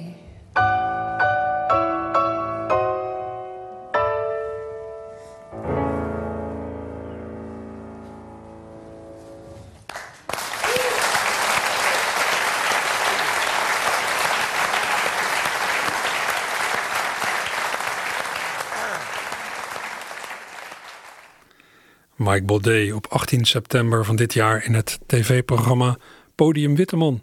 Mike 22.17 22.45
Baudet 22.45 22.93
op 22.93 23.07
18 23.07 23.45
september 23.45 24.05
van 24.05 24.17
dit 24.17 24.33
jaar 24.33 24.65
in 24.65 24.75
het 24.75 24.99
tv-programma 25.07 25.97
Podium 26.35 26.77
Witteman. 26.77 27.23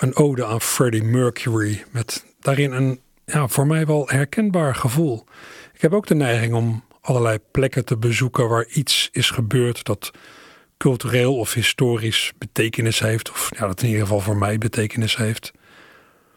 Een 0.00 0.16
ode 0.16 0.44
aan 0.44 0.60
Freddie 0.60 1.02
Mercury 1.02 1.84
met 1.90 2.26
daarin 2.38 2.72
een 2.72 3.00
ja, 3.24 3.48
voor 3.48 3.66
mij 3.66 3.86
wel 3.86 4.08
herkenbaar 4.08 4.74
gevoel. 4.74 5.24
Ik 5.74 5.80
heb 5.80 5.92
ook 5.92 6.06
de 6.06 6.14
neiging 6.14 6.54
om 6.54 6.84
allerlei 7.00 7.38
plekken 7.50 7.84
te 7.84 7.96
bezoeken 7.96 8.48
waar 8.48 8.66
iets 8.66 9.08
is 9.12 9.30
gebeurd 9.30 9.84
dat 9.84 10.10
cultureel 10.76 11.36
of 11.36 11.52
historisch 11.52 12.32
betekenis 12.38 12.98
heeft, 12.98 13.30
of 13.30 13.50
ja, 13.58 13.66
dat 13.66 13.82
in 13.82 13.86
ieder 13.86 14.02
geval 14.02 14.20
voor 14.20 14.36
mij 14.36 14.58
betekenis 14.58 15.16
heeft. 15.16 15.52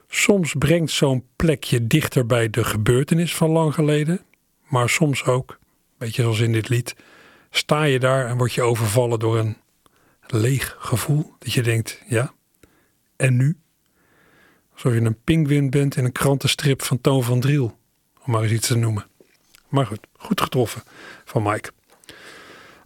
Soms 0.07 0.53
brengt 0.57 0.91
zo'n 0.91 1.25
plekje 1.35 1.87
dichter 1.87 2.25
bij 2.25 2.49
de 2.49 2.63
gebeurtenis 2.63 3.35
van 3.35 3.49
lang 3.49 3.73
geleden, 3.73 4.21
maar 4.67 4.89
soms 4.89 5.25
ook, 5.25 5.59
beetje 5.97 6.21
zoals 6.21 6.39
in 6.39 6.51
dit 6.51 6.69
lied, 6.69 6.95
sta 7.49 7.83
je 7.83 7.99
daar 7.99 8.27
en 8.27 8.37
word 8.37 8.53
je 8.53 8.61
overvallen 8.61 9.19
door 9.19 9.37
een 9.37 9.57
leeg 10.27 10.75
gevoel. 10.79 11.33
Dat 11.39 11.53
je 11.53 11.61
denkt, 11.61 12.01
ja, 12.07 12.33
nu? 13.17 13.57
Alsof 14.73 14.93
je 14.93 15.01
een 15.01 15.21
pinguïn 15.23 15.69
bent 15.69 15.95
in 15.95 16.05
een 16.05 16.11
krantenstrip 16.11 16.81
van 16.81 17.01
Toon 17.01 17.23
van 17.23 17.39
Driel, 17.39 17.77
om 18.25 18.31
maar 18.31 18.41
eens 18.41 18.51
iets 18.51 18.67
te 18.67 18.77
noemen. 18.77 19.05
Maar 19.69 19.85
goed, 19.85 20.07
goed 20.17 20.41
getroffen 20.41 20.81
van 21.25 21.43
Mike. 21.43 21.71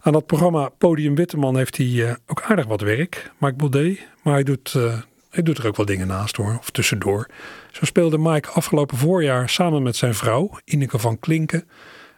Aan 0.00 0.12
dat 0.12 0.26
programma 0.26 0.68
Podium 0.68 1.14
Witteman 1.14 1.56
heeft 1.56 1.76
hij 1.76 2.08
eh, 2.08 2.14
ook 2.26 2.42
aardig 2.42 2.66
wat 2.66 2.80
werk, 2.80 3.30
Mike 3.38 3.56
Baudet. 3.56 3.98
Maar 4.22 4.34
hij 4.34 4.42
doet, 4.42 4.74
eh, 4.74 5.00
hij 5.30 5.42
doet 5.42 5.58
er 5.58 5.66
ook 5.66 5.76
wel 5.76 5.86
dingen 5.86 6.06
naast 6.06 6.36
hoor, 6.36 6.56
of 6.58 6.70
tussendoor. 6.70 7.26
Zo 7.70 7.84
speelde 7.84 8.18
Mike 8.18 8.48
afgelopen 8.48 8.96
voorjaar 8.96 9.48
samen 9.48 9.82
met 9.82 9.96
zijn 9.96 10.14
vrouw, 10.14 10.50
Ineke 10.64 10.98
van 10.98 11.18
Klinken, 11.18 11.68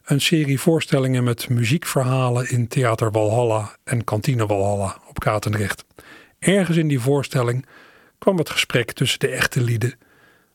een 0.05 0.21
serie 0.21 0.61
voorstellingen 0.61 1.25
met 1.25 1.49
muziekverhalen 1.49 2.51
in 2.51 2.69
Theater 2.69 3.11
Walhalla 3.11 3.77
en 3.85 4.05
Kantine 4.05 4.47
Walhalla 4.47 4.99
op 5.09 5.19
Katendrecht. 5.19 5.85
Ergens 6.39 6.77
in 6.77 6.89
die 6.89 7.01
voorstelling 7.01 7.67
kwam 8.21 8.39
het 8.39 8.51
gesprek 8.51 8.93
tussen 8.93 9.19
de 9.19 9.29
echte 9.29 9.61
lieden 9.61 9.99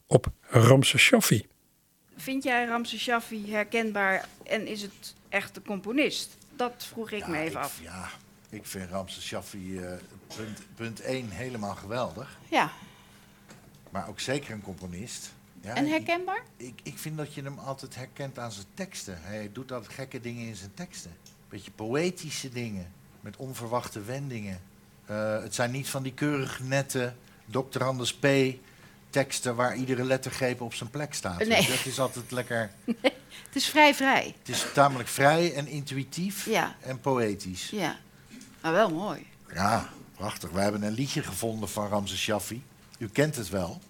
op 0.07 0.27
Ramses 0.41 1.01
Shaffi. 1.01 1.47
Vind 2.17 2.43
jij 2.43 2.65
Ramses 2.65 3.01
Shaffi 3.01 3.51
herkenbaar 3.51 4.27
en 4.43 4.67
is 4.67 4.81
het 4.81 5.15
echt 5.29 5.55
de 5.55 5.61
componist? 5.61 6.37
Dat 6.55 6.85
vroeg 6.89 7.11
ik 7.11 7.27
me 7.27 7.37
even 7.37 7.59
af. 7.59 7.79
Ja, 7.81 8.09
ik 8.49 8.65
vind 8.65 8.89
Ramses 8.89 9.25
Shaffi 9.25 9.79
eh, 9.79 9.93
punt, 10.35 10.61
punt 10.75 11.01
1 11.01 11.29
helemaal 11.29 11.75
geweldig. 11.75 12.37
Ja, 12.49 12.71
Maar 13.89 14.07
ook 14.09 14.19
zeker 14.19 14.51
een 14.51 14.61
componist. 14.61 15.33
Ja, 15.61 15.75
en 15.75 15.87
herkenbaar? 15.87 16.43
Ik, 16.57 16.79
ik 16.83 16.97
vind 16.97 17.17
dat 17.17 17.33
je 17.33 17.41
hem 17.43 17.59
altijd 17.59 17.95
herkent 17.95 18.39
aan 18.39 18.51
zijn 18.51 18.65
teksten. 18.73 19.17
Hij 19.21 19.49
doet 19.53 19.71
altijd 19.71 19.93
gekke 19.93 20.21
dingen 20.21 20.47
in 20.47 20.55
zijn 20.55 20.73
teksten. 20.73 21.11
Beetje 21.49 21.71
poëtische 21.71 22.49
dingen, 22.49 22.91
met 23.21 23.37
onverwachte 23.37 24.01
wendingen. 24.01 24.61
Eh, 25.05 25.41
het 25.41 25.55
zijn 25.55 25.71
niet 25.71 25.89
van 25.89 26.03
die 26.03 26.13
keurig 26.13 26.59
nette 26.59 27.13
Dr. 27.45 27.83
Anders 27.83 28.13
P. 28.13 28.27
teksten 29.09 29.55
waar 29.55 29.75
iedere 29.75 30.03
lettergreep 30.03 30.61
op 30.61 30.73
zijn 30.73 30.89
plek 30.89 31.13
staat. 31.13 31.37
Nee. 31.47 31.61
Je, 31.61 31.67
Dat 31.67 31.85
is 31.85 31.99
altijd 31.99 32.31
lekker. 32.31 32.71
Het 33.45 33.63
is 33.63 33.65
vrij 33.69 33.93
vrij. 33.95 34.35
Het 34.39 34.49
is 34.55 34.65
tamelijk 34.73 35.09
vrij 35.09 35.53
en 35.53 35.67
intuïtief 35.67 36.45
Ja. 36.45 36.75
en 36.81 36.99
poëtisch. 36.99 37.69
Ja, 37.69 37.97
maar 38.61 38.71
wel 38.71 38.89
mooi. 38.89 39.25
Ja, 39.53 39.89
prachtig. 40.15 40.49
We 40.49 40.59
hebben 40.59 40.83
een 40.83 40.93
liedje 40.93 41.23
gevonden 41.23 41.69
van 41.69 41.87
Ramses 41.87 42.19
Shaffi. 42.21 42.63
U 42.97 43.07
kent 43.09 43.35
het 43.35 43.49
wel. 43.49 43.81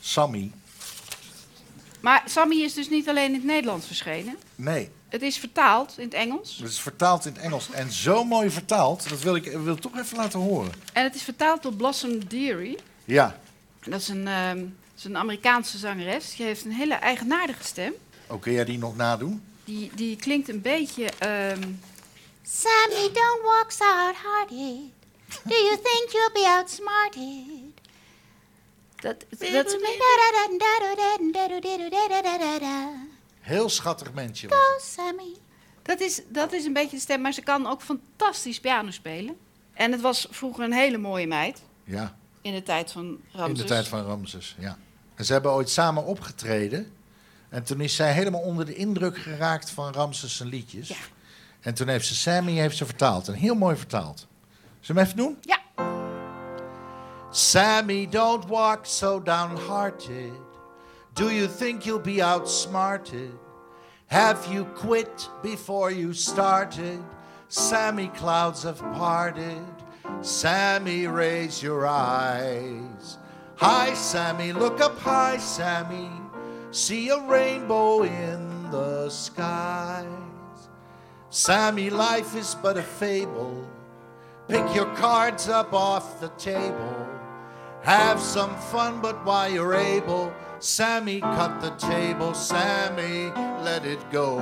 Sammy. 0.00 0.50
Maar 2.00 2.22
Sammy 2.26 2.56
is 2.56 2.74
dus 2.74 2.88
niet 2.88 3.08
alleen 3.08 3.26
in 3.28 3.34
het 3.34 3.44
Nederlands 3.44 3.86
verschenen. 3.86 4.36
Nee, 4.54 4.90
Het 5.08 5.22
is 5.22 5.38
vertaald 5.38 5.94
in 5.98 6.04
het 6.04 6.14
Engels. 6.14 6.56
het 6.58 6.68
is 6.70 6.80
vertaald 6.80 7.26
in 7.26 7.32
het 7.32 7.42
Engels. 7.42 7.70
En 7.70 7.92
zo 7.92 8.24
mooi 8.24 8.50
vertaald, 8.50 9.08
dat 9.08 9.20
wil 9.20 9.34
ik 9.36 9.44
wil 9.44 9.74
ik 9.74 9.80
toch 9.80 9.98
even 9.98 10.16
laten 10.16 10.40
horen. 10.40 10.72
En 10.92 11.02
het 11.04 11.14
is 11.14 11.22
vertaald 11.22 11.62
door 11.62 11.74
Blossom 11.74 12.28
Dearie. 12.28 12.78
Ja, 13.08 13.38
Dat 13.84 14.00
is 14.00 14.08
een, 14.08 14.28
ehm, 14.28 14.58
dat 14.58 14.96
is 14.96 15.04
een 15.04 15.16
Amerikaanse 15.16 15.78
zangeres. 15.78 16.36
Die 16.36 16.46
heeft 16.46 16.64
een 16.64 16.72
hele 16.72 16.94
eigenaardige 16.94 17.64
stem. 17.64 17.92
oh, 18.26 18.40
kun 18.40 18.52
jij 18.52 18.64
die 18.64 18.78
nog 18.78 18.96
nadoen? 18.96 19.42
Die, 19.64 19.90
die 19.94 20.16
klinkt 20.16 20.48
een 20.48 20.60
beetje... 20.60 21.10
ehm, 21.18 21.62
Sammy, 22.42 23.10
don't 23.12 23.42
walk 23.42 23.70
so 23.70 23.84
hard-hearted. 23.84 24.80
Do 25.44 25.54
you 25.54 25.76
think 25.82 26.10
you'll 26.10 26.32
be 26.32 26.48
outsmarted? 26.48 27.68
dat, 29.00 29.24
dat 29.28 29.40
Heel 33.40 33.68
schattig 33.68 34.12
mensje. 34.12 34.48
Go, 34.48 34.72
het. 34.74 34.82
Sammy. 34.82 35.36
Dat 35.82 36.00
is, 36.00 36.20
dat 36.28 36.52
is 36.52 36.64
een 36.64 36.72
beetje 36.72 36.96
de 36.96 37.02
stem, 37.02 37.20
maar 37.20 37.32
ze 37.32 37.42
kan 37.42 37.66
ook 37.66 37.82
fantastisch 37.82 38.60
piano 38.60 38.90
spelen. 38.90 39.36
En 39.74 39.92
het 39.92 40.00
was 40.00 40.26
vroeger 40.30 40.64
een 40.64 40.72
hele 40.72 40.98
mooie 40.98 41.26
meid. 41.26 41.62
Ja, 41.84 42.17
In 42.40 42.52
de 42.52 42.62
tijd 42.62 42.92
van 42.92 43.20
Ramses. 43.32 43.60
in 43.60 43.66
de 43.66 43.72
tijd 43.72 43.88
van 43.88 44.04
Ramses, 44.04 44.56
ja. 44.58 44.78
En 45.14 45.24
ze 45.24 45.32
hebben 45.32 45.52
ooit 45.52 45.70
samen 45.70 46.04
opgetreden. 46.04 46.92
En 47.48 47.62
toen 47.62 47.80
is 47.80 47.96
zij 47.96 48.12
helemaal 48.12 48.40
onder 48.40 48.66
de 48.66 48.74
indruk 48.74 49.18
geraakt 49.18 49.70
van 49.70 49.92
Ramses 49.92 50.36
zijn 50.36 50.48
liedjes. 50.48 50.88
Ja. 50.88 50.96
En 51.60 51.74
toen 51.74 51.88
heeft 51.88 52.06
ze 52.06 52.14
Sammy 52.14 52.52
heeft 52.52 52.76
ze 52.76 52.86
vertaald. 52.86 53.28
En 53.28 53.34
heel 53.34 53.54
mooi 53.54 53.76
vertaald. 53.76 54.26
Zullen 54.80 55.04
we 55.04 55.08
hem 55.10 55.10
even 55.10 55.16
doen? 55.16 55.38
Ja. 55.40 55.58
Sammy, 57.30 58.08
don't 58.10 58.46
walk 58.46 58.86
so 58.86 59.22
downhearted. 59.22 60.32
Do 61.12 61.30
you 61.30 61.48
think 61.56 61.82
you'll 61.82 62.00
be 62.00 62.24
outsmarted? 62.24 63.30
Have 64.06 64.52
you 64.52 64.66
quit 64.74 65.30
before 65.42 65.98
you 65.98 66.14
started? 66.14 67.00
Sammy, 67.48 68.10
clouds 68.14 68.62
have 68.62 68.82
parted. 68.82 69.77
Sammy, 70.20 71.06
raise 71.06 71.62
your 71.62 71.86
eyes. 71.86 73.18
Hi, 73.56 73.94
Sammy, 73.94 74.52
look 74.52 74.80
up 74.80 74.98
high, 74.98 75.36
Sammy. 75.36 76.10
See 76.70 77.08
a 77.08 77.20
rainbow 77.20 78.02
in 78.02 78.70
the 78.70 79.08
skies. 79.10 80.06
Sammy, 81.30 81.88
life 81.88 82.34
is 82.34 82.56
but 82.60 82.76
a 82.76 82.82
fable. 82.82 83.66
Pick 84.48 84.74
your 84.74 84.92
cards 84.96 85.48
up 85.48 85.72
off 85.72 86.20
the 86.20 86.28
table. 86.30 87.06
Have 87.82 88.20
some 88.20 88.54
fun, 88.56 89.00
but 89.00 89.24
while 89.24 89.50
you're 89.50 89.74
able, 89.74 90.32
Sammy, 90.58 91.20
cut 91.20 91.60
the 91.60 91.70
table. 91.70 92.34
Sammy, 92.34 93.30
let 93.62 93.84
it 93.84 94.00
go. 94.10 94.38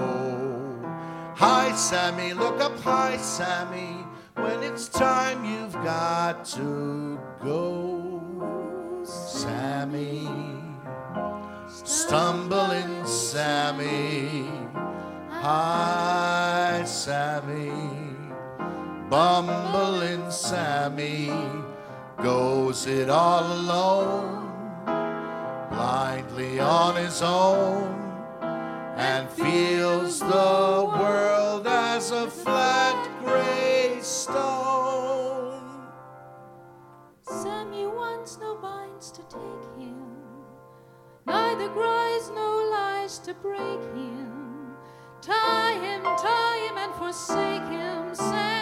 Hi, 1.36 1.72
Sammy, 1.72 2.32
look 2.32 2.60
up 2.60 2.78
high, 2.80 3.18
Sammy. 3.18 3.95
When 4.36 4.62
it's 4.62 4.88
time, 4.88 5.44
you've 5.44 5.72
got 5.72 6.44
to 6.56 7.18
go. 7.42 9.02
Sammy, 9.04 10.28
stumbling 11.68 13.06
Sammy. 13.06 14.46
Hi, 15.30 16.82
Sammy, 16.84 17.72
bumbling 19.08 20.30
Sammy. 20.30 21.32
Goes 22.22 22.86
it 22.86 23.08
all 23.08 23.44
alone, 23.52 24.50
blindly 25.70 26.58
on 26.60 26.96
his 26.96 27.22
own, 27.22 28.05
and 28.96 29.28
feels 29.28 30.20
the 30.20 30.26
world 30.98 31.66
as 31.66 32.10
a 32.10 32.30
flat 32.30 32.96
gray 33.22 33.98
stone. 34.00 35.62
Sammy 37.22 37.86
wants 37.86 38.38
no 38.38 38.56
binds 38.56 39.10
to 39.10 39.22
take 39.24 39.78
him, 39.78 40.16
neither 41.26 41.68
cries 41.68 42.30
no 42.30 42.68
lies 42.72 43.18
to 43.18 43.34
break 43.34 43.82
him. 43.94 44.32
Tie 45.20 45.78
him, 45.80 46.02
tie 46.02 46.68
him, 46.68 46.78
and 46.78 46.94
forsake 46.94 47.68
him. 47.68 48.14
Sammy, 48.14 48.55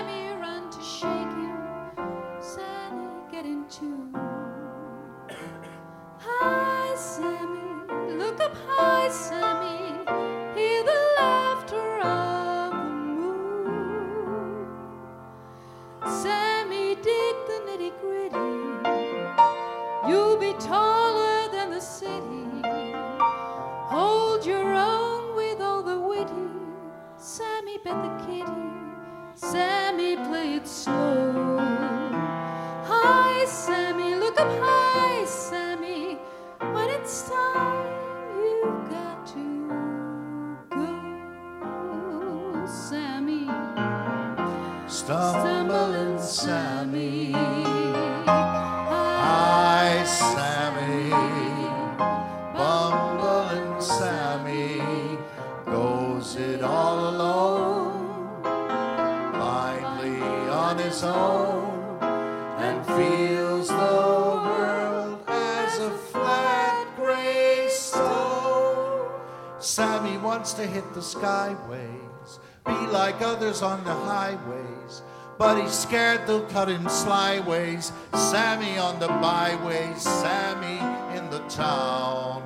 skyways, 71.05 72.38
be 72.64 72.87
like 72.87 73.21
others 73.21 73.62
on 73.62 73.85
the 73.85 73.93
highways. 73.93 75.03
But 75.38 75.61
he's 75.61 75.73
scared 75.73 76.27
they'll 76.27 76.47
cut 76.47 76.69
him 76.69 76.85
slyways. 76.85 77.93
Sammy 78.14 78.79
on 78.79 78.99
the 79.01 79.09
byways, 79.09 80.01
Sammy 80.01 80.79
in 81.19 81.29
the 81.31 81.40
town. 81.49 82.43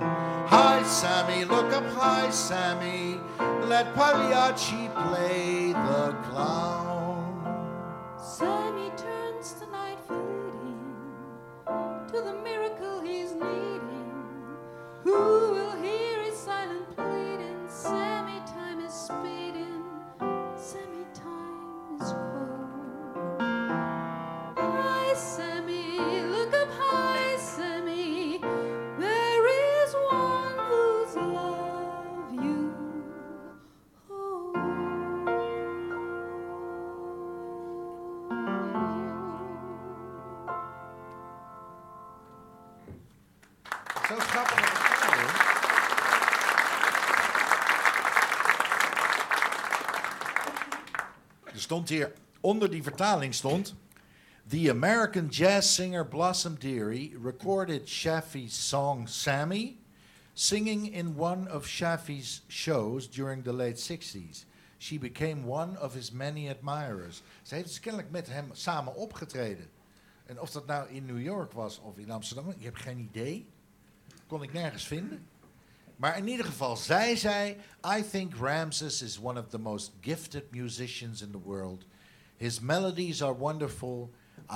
Hi, 0.49 0.83
Sammy, 0.83 1.45
look 1.45 1.73
up 1.73 1.87
high, 1.93 2.31
Sammy. 2.31 3.21
Let 3.67 3.95
Pagliacci 3.95 4.89
play 5.07 5.73
the 5.73 6.17
clown. 6.31 6.97
Sammy 8.19 8.91
hier, 51.89 52.13
onder 52.41 52.71
die 52.71 52.83
vertaling 52.83 53.35
stond... 53.35 53.75
The 54.47 54.71
American 54.71 55.27
jazz 55.27 55.75
singer 55.75 56.07
Blossom 56.07 56.59
Dearie 56.59 57.17
recorded 57.23 57.89
Shafi's 57.89 58.69
song 58.69 59.09
Sammy... 59.09 59.77
singing 60.39 60.87
in 60.87 61.17
one 61.17 61.49
of 61.49 61.67
Shafi's 61.67 62.43
shows 62.47 63.09
during 63.09 63.43
the 63.43 63.53
late 63.53 63.75
60s. 63.75 64.45
She 64.79 64.97
became 64.97 65.45
one 65.45 65.77
of 65.79 65.95
his 65.95 66.13
many 66.13 66.49
admirers. 66.49 67.23
Ze 67.43 67.55
heeft 67.55 67.67
dus 67.67 67.81
kennelijk 67.81 68.11
met 68.11 68.27
hem 68.27 68.49
samen 68.53 68.95
opgetreden. 68.95 69.67
En 70.27 70.41
of 70.41 70.51
dat 70.51 70.67
nou 70.67 70.89
in 70.89 71.07
New 71.07 71.21
York 71.21 71.53
was 71.53 71.79
of 71.79 71.99
in 71.99 72.11
Amsterdam, 72.11 72.51
ik 72.51 72.65
heb 72.65 72.75
geen 72.75 72.99
idee. 72.99 73.47
Kon 74.27 74.43
ik 74.43 74.53
nergens 74.53 74.87
vinden. 74.87 75.27
Maar 75.99 76.17
in 76.17 76.29
ieder 76.29 76.47
geval, 76.47 76.77
zij 76.77 77.17
zei: 77.17 77.57
I 77.97 78.03
think 78.11 78.35
Ramses 78.37 79.03
is 79.03 79.19
one 79.19 79.41
of 79.41 79.49
the 79.49 79.59
most 79.59 79.93
gifted 80.01 80.51
musicians 80.51 81.23
in 81.23 81.31
the 81.31 81.43
world. 81.45 81.85
His 82.37 82.61
melodies 82.61 83.23
are 83.23 83.35
wonderful. 83.35 84.11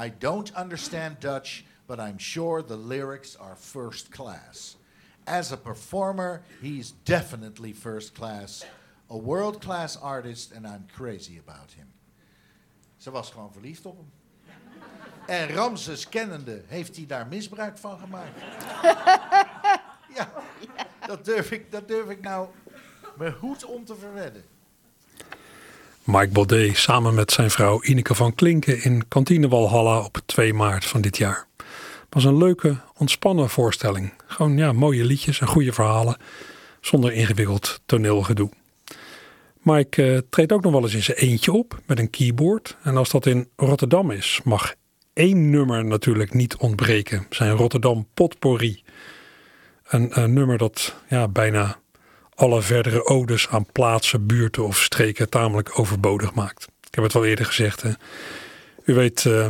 I 0.05 0.13
don't 0.19 0.55
understand 0.55 1.21
Dutch, 1.21 1.65
but 1.87 1.99
I'm 1.99 2.19
sure 2.19 2.65
the 2.65 2.77
lyrics 2.77 3.39
are 3.39 3.57
first 3.57 4.11
class. 4.11 4.77
As 5.25 5.53
a 5.53 5.57
performer, 5.57 6.43
he's 6.61 6.93
definitely 7.05 7.73
first 7.73 8.15
class. 8.15 8.65
A 9.09 9.17
world 9.17 9.61
class 9.61 9.97
artist, 9.97 10.53
and 10.53 10.67
I'm 10.67 10.87
crazy 10.97 11.39
about 11.39 11.73
him. 11.73 11.87
Ze 12.99 13.11
was 13.11 13.31
gewoon 13.31 13.53
verliefd 13.53 13.87
op 13.87 13.97
hem. 13.97 14.11
En 15.27 15.49
Ramses 15.49 16.09
kennende 16.09 16.63
heeft 16.67 16.97
hij 16.97 17.07
daar 17.07 17.27
misbruik 17.27 17.79
van 17.79 17.99
gemaakt. 17.99 18.41
ja, 20.17 20.33
dat 21.07 21.25
durf 21.25 21.51
ik, 21.51 21.71
dat 21.71 21.89
durf 21.89 22.09
ik 22.09 22.21
nou 22.21 22.47
mijn 23.19 23.35
hoed 23.41 23.65
om 23.65 23.85
te 23.85 23.95
verwedden. 24.01 24.43
Mike 26.05 26.29
Baudet 26.29 26.77
samen 26.77 27.15
met 27.15 27.33
zijn 27.33 27.51
vrouw 27.51 27.83
Ineke 27.83 28.15
van 28.15 28.35
Klinken 28.35 28.83
in 28.83 29.09
Kantine 29.09 29.49
Walhalla 29.49 30.01
op 30.01 30.21
2 30.27 30.55
maart 30.55 30.85
van 30.85 31.01
dit 31.01 31.17
jaar. 31.17 31.47
was 32.09 32.25
een 32.25 32.39
leuke, 32.39 32.77
ontspannen 32.97 33.49
voorstelling. 33.49 34.13
Gewoon 34.27 34.57
ja, 34.57 34.73
mooie 34.73 35.05
liedjes 35.05 35.41
en 35.41 35.47
goede 35.47 35.73
verhalen, 35.73 36.17
zonder 36.81 37.13
ingewikkeld 37.13 37.81
toneelgedoe. 37.87 38.51
Mike 39.63 40.13
eh, 40.13 40.19
treedt 40.31 40.53
ook 40.53 40.63
nog 40.63 40.73
wel 40.73 40.83
eens 40.83 40.95
in 40.95 41.03
zijn 41.03 41.17
eentje 41.17 41.53
op 41.53 41.81
met 41.87 41.99
een 41.99 42.11
keyboard. 42.11 42.77
En 42.83 42.97
als 42.97 43.11
dat 43.11 43.27
in 43.27 43.49
Rotterdam 43.57 44.11
is, 44.11 44.41
mag 44.45 44.75
één 45.13 45.51
nummer 45.51 45.85
natuurlijk 45.85 46.35
niet 46.35 46.57
ontbreken. 46.57 47.27
Zijn 47.31 47.57
Rotterdam 47.57 48.07
Potpourri. 48.15 48.82
Een, 49.93 50.33
nummer 50.33 50.59
dat 50.59 50.95
ja, 51.09 51.29
bijna 51.29 51.79
alle 52.35 52.63
verdere 52.63 53.07
odes 53.07 53.49
aan 53.49 53.67
plaatsen, 53.73 54.27
buurten 54.27 54.65
of 54.67 54.79
streken 54.79 55.29
tamelijk 55.29 55.79
overbodig 55.79 56.35
maakt. 56.35 56.69
Ik 56.87 56.95
heb 56.95 57.05
het 57.05 57.13
wel 57.13 57.25
eerder 57.25 57.45
gezegd. 57.45 57.83
Hè. 57.83 57.91
U 58.85 58.95
weet 58.95 59.25
uh, 59.25 59.47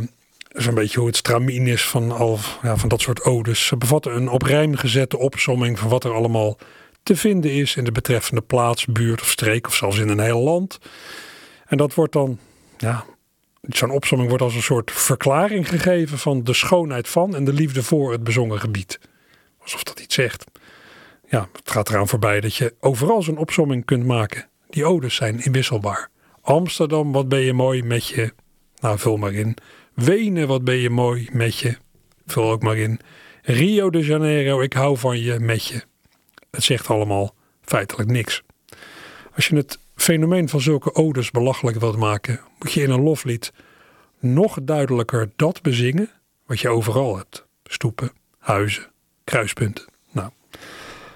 zo'n 0.49 0.73
beetje 0.73 0.97
hoe 0.97 1.07
het 1.07 1.17
stramien 1.17 1.67
is 1.67 1.87
van, 1.87 2.11
al, 2.11 2.39
ja, 2.61 2.77
van 2.77 2.89
dat 2.89 3.01
soort 3.01 3.23
odes. 3.23 3.65
Ze 3.65 3.77
bevatten 3.77 4.15
een 4.15 4.29
op 4.29 4.41
rijm 4.41 4.75
gezette 4.75 5.17
opsomming 5.17 5.79
van 5.79 5.89
wat 5.89 6.03
er 6.03 6.13
allemaal 6.13 6.57
te 7.03 7.15
vinden 7.15 7.51
is 7.51 7.75
in 7.75 7.83
de 7.83 7.91
betreffende 7.91 8.41
plaats, 8.41 8.85
buurt 8.85 9.21
of 9.21 9.29
streek 9.29 9.67
of 9.67 9.75
zelfs 9.75 9.97
in 9.97 10.09
een 10.09 10.19
heel 10.19 10.41
land. 10.41 10.79
En 11.65 11.77
dat 11.77 11.93
wordt 11.93 12.13
dan, 12.13 12.39
ja, 12.77 13.05
zo'n 13.61 13.91
opsomming 13.91 14.29
wordt 14.29 14.43
als 14.43 14.55
een 14.55 14.61
soort 14.61 14.91
verklaring 14.91 15.69
gegeven 15.69 16.17
van 16.17 16.43
de 16.43 16.53
schoonheid 16.53 17.07
van 17.07 17.35
en 17.35 17.43
de 17.43 17.53
liefde 17.53 17.83
voor 17.83 18.11
het 18.11 18.23
bezongen 18.23 18.59
gebied. 18.59 18.99
Alsof 19.63 19.83
dat 19.83 19.99
iets 19.99 20.15
zegt. 20.15 20.45
Ja, 21.29 21.49
het 21.53 21.71
gaat 21.71 21.89
eraan 21.89 22.07
voorbij 22.07 22.41
dat 22.41 22.55
je 22.55 22.75
overal 22.79 23.21
zo'n 23.21 23.37
opsomming 23.37 23.85
kunt 23.85 24.05
maken. 24.05 24.47
Die 24.69 24.85
odes 24.85 25.15
zijn 25.15 25.43
inwisselbaar. 25.43 26.09
Amsterdam, 26.41 27.11
wat 27.11 27.29
ben 27.29 27.39
je 27.39 27.53
mooi 27.53 27.83
met 27.83 28.07
je. 28.07 28.33
Nou, 28.79 28.99
vul 28.99 29.17
maar 29.17 29.33
in. 29.33 29.57
Wenen, 29.93 30.47
wat 30.47 30.63
ben 30.63 30.75
je 30.75 30.89
mooi 30.89 31.29
met 31.31 31.57
je. 31.57 31.77
Vul 32.25 32.51
ook 32.51 32.61
maar 32.61 32.77
in. 32.77 32.99
Rio 33.41 33.89
de 33.89 34.05
Janeiro, 34.05 34.61
ik 34.61 34.73
hou 34.73 34.97
van 34.97 35.19
je 35.19 35.39
met 35.39 35.65
je. 35.65 35.83
Het 36.51 36.63
zegt 36.63 36.87
allemaal 36.87 37.35
feitelijk 37.61 38.09
niks. 38.09 38.43
Als 39.35 39.47
je 39.47 39.55
het 39.55 39.79
fenomeen 39.95 40.49
van 40.49 40.61
zulke 40.61 40.95
odes 40.95 41.31
belachelijk 41.31 41.79
wilt 41.79 41.97
maken, 41.97 42.39
moet 42.59 42.73
je 42.73 42.81
in 42.81 42.89
een 42.89 43.03
loflied 43.03 43.53
nog 44.19 44.57
duidelijker 44.61 45.29
dat 45.35 45.61
bezingen 45.61 46.09
wat 46.45 46.59
je 46.59 46.69
overal 46.69 47.17
hebt: 47.17 47.45
stoepen, 47.63 48.11
huizen, 48.37 48.91
kruispunten. 49.23 49.85
Nou, 50.11 50.29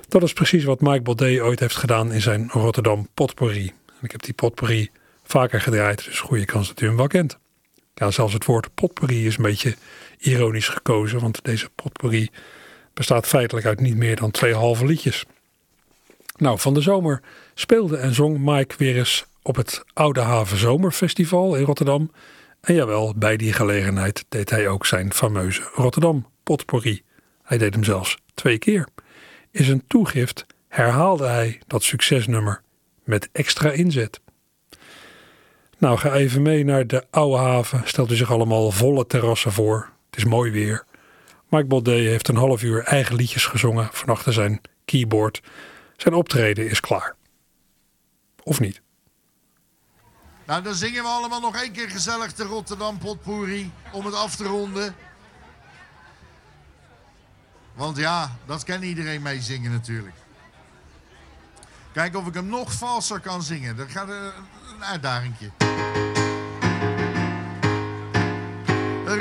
dat 0.08 0.24
is 0.24 0.34
precies 0.34 0.64
wat 0.64 0.82
Mike 0.82 1.02
Baudet 1.02 1.40
ooit 1.40 1.60
heeft 1.60 1.76
gedaan 1.76 2.12
in 2.12 2.22
zijn 2.22 2.50
Rotterdam 2.50 3.08
Potpourri. 3.14 3.68
En 3.68 4.04
ik 4.04 4.12
heb 4.12 4.22
die 4.22 4.34
potpourri 4.34 4.90
vaker 5.24 5.62
gedraaid, 5.62 6.06
dus 6.06 6.20
goede 6.20 6.46
kans 6.46 6.68
dat 6.68 6.82
u 6.82 6.86
hem 6.86 6.98
wel 6.98 7.08
kent. 7.08 7.38
Ja, 7.94 8.12
zelfs 8.12 8.34
het 8.34 8.46
woord 8.46 8.74
potpourri 8.74 9.26
is 9.26 9.38
een 9.38 9.44
beetje 9.44 9.76
ironisch 10.18 10.68
gekozen, 10.68 11.20
want 11.20 11.44
deze 11.44 11.70
potpourri 11.76 12.30
bestaat 12.94 13.28
feitelijk 13.28 13.66
uit 13.66 13.80
niet 13.80 13.98
meer 13.98 14.16
dan 14.16 14.32
twee 14.32 14.54
halve 14.54 14.86
liedjes. 14.86 15.26
Nou, 16.36 16.60
van 16.60 16.74
de 16.74 16.82
zomer 16.82 17.22
speelde 17.54 17.98
en 17.98 18.14
zong 18.14 18.40
Mike 18.40 18.76
weer 18.78 18.98
eens 18.98 19.26
op 19.42 19.56
het 19.56 19.84
Oude 19.94 20.20
Haven 20.20 20.58
Zomerfestival 20.58 21.56
in 21.56 21.64
Rotterdam. 21.64 22.12
En 22.62 22.74
jawel, 22.74 23.14
bij 23.16 23.38
die 23.38 23.54
gelegenheid 23.54 24.26
deed 24.30 24.50
hij 24.50 24.68
ook 24.68 24.86
zijn 24.86 25.14
fameuze 25.14 25.70
Rotterdam 25.74 26.28
potpourri. 26.44 27.04
Hij 27.48 27.58
deed 27.58 27.74
hem 27.74 27.84
zelfs 27.84 28.18
twee 28.34 28.58
keer. 28.58 28.88
In 29.52 29.64
zijn 29.64 29.88
toegift 29.88 30.46
herhaalde 30.68 31.26
hij 31.26 31.62
dat 31.68 31.84
succesnummer 31.84 32.62
met 33.04 33.30
extra 33.32 33.72
inzet. 33.72 34.20
Nou, 35.78 35.98
ga 35.98 36.14
even 36.14 36.42
mee 36.42 36.64
naar 36.64 36.88
de 36.88 37.06
Oude 37.10 37.38
Haven. 37.38 37.82
Stelt 37.86 38.12
u 38.12 38.16
zich 38.16 38.32
allemaal 38.32 38.72
volle 38.72 39.06
terrassen 39.06 39.52
voor. 39.52 39.90
Het 40.10 40.18
is 40.18 40.26
mooi 40.26 40.52
weer. 40.52 40.86
Mike 41.50 41.66
Baudet 41.66 42.08
heeft 42.08 42.28
een 42.28 42.36
half 42.36 42.64
uur 42.64 42.84
eigen 42.84 43.16
liedjes 43.16 43.46
gezongen 43.46 43.90
van 43.92 44.10
achter 44.10 44.34
zijn 44.34 44.62
keyboard. 44.86 45.42
Zijn 45.98 46.14
optreden 46.14 46.70
is 46.70 46.80
klaar. 46.80 47.16
Of 48.44 48.60
niet? 48.60 48.82
Nou, 50.46 50.64
dan 50.64 50.76
zingen 50.76 51.04
we 51.04 51.10
allemaal 51.10 51.42
nog 51.42 51.62
één 51.62 51.72
keer 51.72 51.90
gezellig 51.90 52.34
de 52.34 52.44
Rotterdam 52.44 52.98
Potpourri 52.98 53.72
om 53.92 54.06
het 54.06 54.16
af 54.16 54.36
te 54.36 54.44
ronden. 54.44 54.96
Want 57.78 57.98
ja, 57.98 58.32
dat 58.46 58.64
kan 58.64 58.82
iedereen 58.82 59.22
mee 59.22 59.42
zingen 59.42 59.72
natuurlijk. 59.72 60.16
Kijk 61.92 62.16
of 62.16 62.28
ik 62.28 62.34
hem 62.34 62.48
nog 62.48 62.74
valser 62.74 63.20
kan 63.20 63.44
zingen. 63.44 63.76
Dat 63.76 63.92
gaat 63.92 64.10
een, 64.10 64.32
een 64.76 64.84
uitdagingje. 64.84 65.52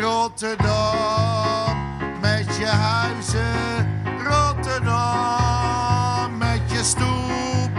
Rotterdam 0.01 1.77
met 2.21 2.57
je 2.57 2.67
huizen. 2.67 4.03
Rotterdam 4.25 5.57
met 6.37 6.61
je 6.71 6.85
stoep. 6.85 7.71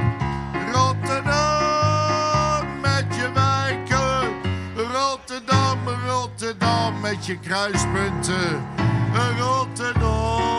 Rotterdam 0.74 1.20
met 2.80 3.16
je 3.16 3.32
wijken. 3.34 4.34
Rotterdam, 4.76 5.90
Rotterdam 6.08 7.00
met 7.00 7.26
je 7.26 7.40
kruispunten. 7.40 8.66
Rotterdam 9.38 10.57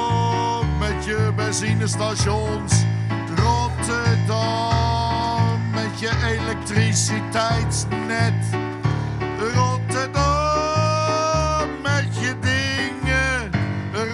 je 1.09 1.33
benzinestations. 1.37 2.73
Rotterdam 3.37 4.11
met 5.71 6.01
je 6.01 6.11
elektriciteitsnet. 6.25 8.35
Rotterdam 9.55 11.69
met 11.83 12.17
je 12.21 12.35
dingen. 12.41 13.51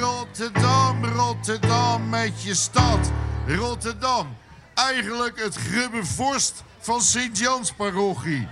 Rotterdam, 0.01 1.05
Rotterdam 1.05 2.09
met 2.09 2.43
je 2.43 2.55
stad. 2.55 3.11
Rotterdam, 3.47 4.37
eigenlijk 4.75 5.41
het 5.41 5.55
grubbe 5.55 6.05
vorst 6.05 6.65
van 6.79 7.01
Sint-Jans-parochie. 7.01 8.49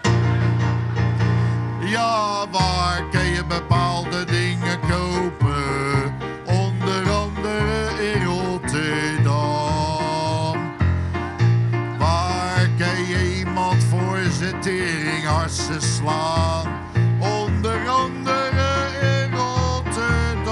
Ja, 1.81 2.49
waar 2.51 3.09
kun 3.11 3.25
je 3.25 3.45
bepaalde 3.45 4.25
dingen 4.25 4.81
kopen? 4.81 5.52
Onder 16.05 17.89
andere 17.89 18.91
in 19.01 19.35
Rotterdam. 19.35 20.43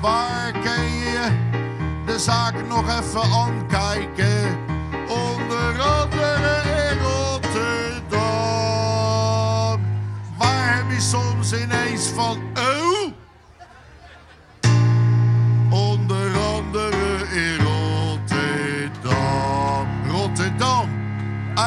Waar 0.00 0.52
kun 0.52 0.84
je 0.84 1.28
de 2.06 2.18
zaak 2.18 2.54
nog 2.68 2.98
even 3.00 3.22
aankijken? 3.22 4.58
Onder 5.08 5.80
andere 5.80 6.62
in 6.90 6.98
Rotterdam. 6.98 8.20
Waar 10.38 10.76
heb 10.76 10.90
je 10.90 11.00
soms 11.00 11.52
ineens 11.52 12.06
van, 12.06 12.42
oh? 12.54 12.91